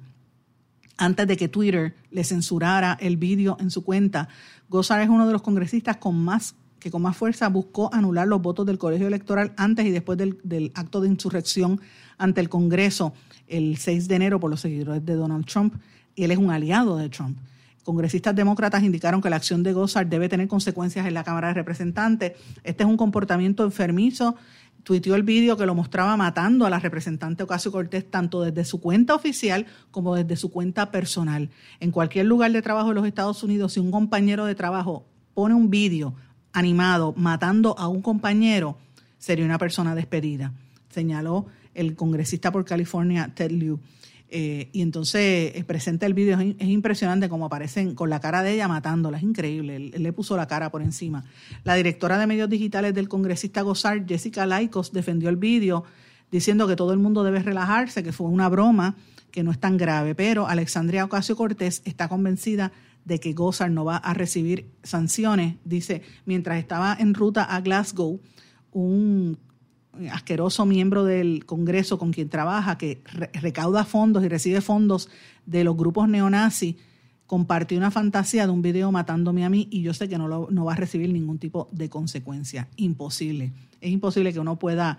[0.97, 4.28] antes de que Twitter le censurara el vídeo en su cuenta.
[4.68, 8.41] Gosser es uno de los congresistas con más que con más fuerza buscó anular los
[8.41, 11.78] votos del colegio electoral antes y después del, del, acto de insurrección
[12.16, 13.12] ante el Congreso
[13.47, 15.74] el 6 de enero por los seguidores de Donald Trump.
[16.14, 17.38] Y él es un aliado de Trump.
[17.85, 21.55] Congresistas demócratas indicaron que la acción de Gozar debe tener consecuencias en la Cámara de
[21.55, 22.33] Representantes.
[22.62, 24.37] Este es un comportamiento enfermizo.
[24.83, 28.81] Tuiteó el vídeo que lo mostraba matando a la representante Ocasio Cortés tanto desde su
[28.81, 31.51] cuenta oficial como desde su cuenta personal.
[31.81, 35.55] En cualquier lugar de trabajo de los Estados Unidos, si un compañero de trabajo pone
[35.55, 36.14] un vídeo
[36.53, 38.76] animado matando a un compañero,
[39.18, 40.53] sería una persona despedida,
[40.89, 43.81] señaló el congresista por California, Ted Lieu.
[44.33, 48.53] Eh, y entonces eh, presenta el vídeo, es, impresionante como aparecen con la cara de
[48.53, 51.24] ella matándola, es increíble, él, le puso la cara por encima.
[51.64, 55.83] La directora de medios digitales del congresista Gozar, Jessica Laicos, defendió el vídeo
[56.31, 58.95] diciendo que todo el mundo debe relajarse, que fue una broma,
[59.33, 62.70] que no es tan grave, pero Alexandria Ocasio Cortés está convencida
[63.05, 65.57] de que Gozar no va a recibir sanciones.
[65.64, 68.20] Dice, mientras estaba en ruta a Glasgow,
[68.70, 69.39] un
[70.12, 73.03] asqueroso miembro del Congreso con quien trabaja, que
[73.41, 75.09] recauda fondos y recibe fondos
[75.47, 76.76] de los grupos neonazis,
[77.26, 80.64] compartió una fantasía de un video matándome a mí y yo sé que no, no
[80.64, 82.68] va a recibir ningún tipo de consecuencia.
[82.76, 83.53] Imposible.
[83.80, 84.99] Es imposible que uno pueda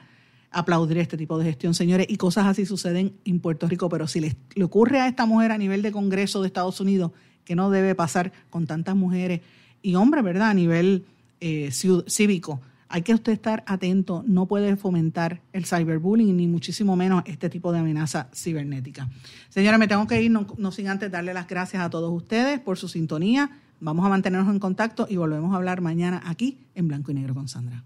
[0.52, 4.20] aplaudir este tipo de gestión, señores, y cosas así suceden en Puerto Rico, pero si
[4.20, 7.12] le, le ocurre a esta mujer a nivel de Congreso de Estados Unidos,
[7.46, 9.42] que no debe pasar con tantas mujeres
[9.82, 10.50] y hombres, ¿verdad?
[10.50, 11.06] A nivel
[11.40, 12.62] eh, cívico.
[12.94, 17.72] Hay que usted estar atento, no puede fomentar el cyberbullying ni muchísimo menos este tipo
[17.72, 19.10] de amenaza cibernética.
[19.48, 22.60] Señora, me tengo que ir, no, no sin antes darle las gracias a todos ustedes
[22.60, 23.62] por su sintonía.
[23.80, 27.34] Vamos a mantenernos en contacto y volvemos a hablar mañana aquí en Blanco y Negro
[27.34, 27.86] con Sandra.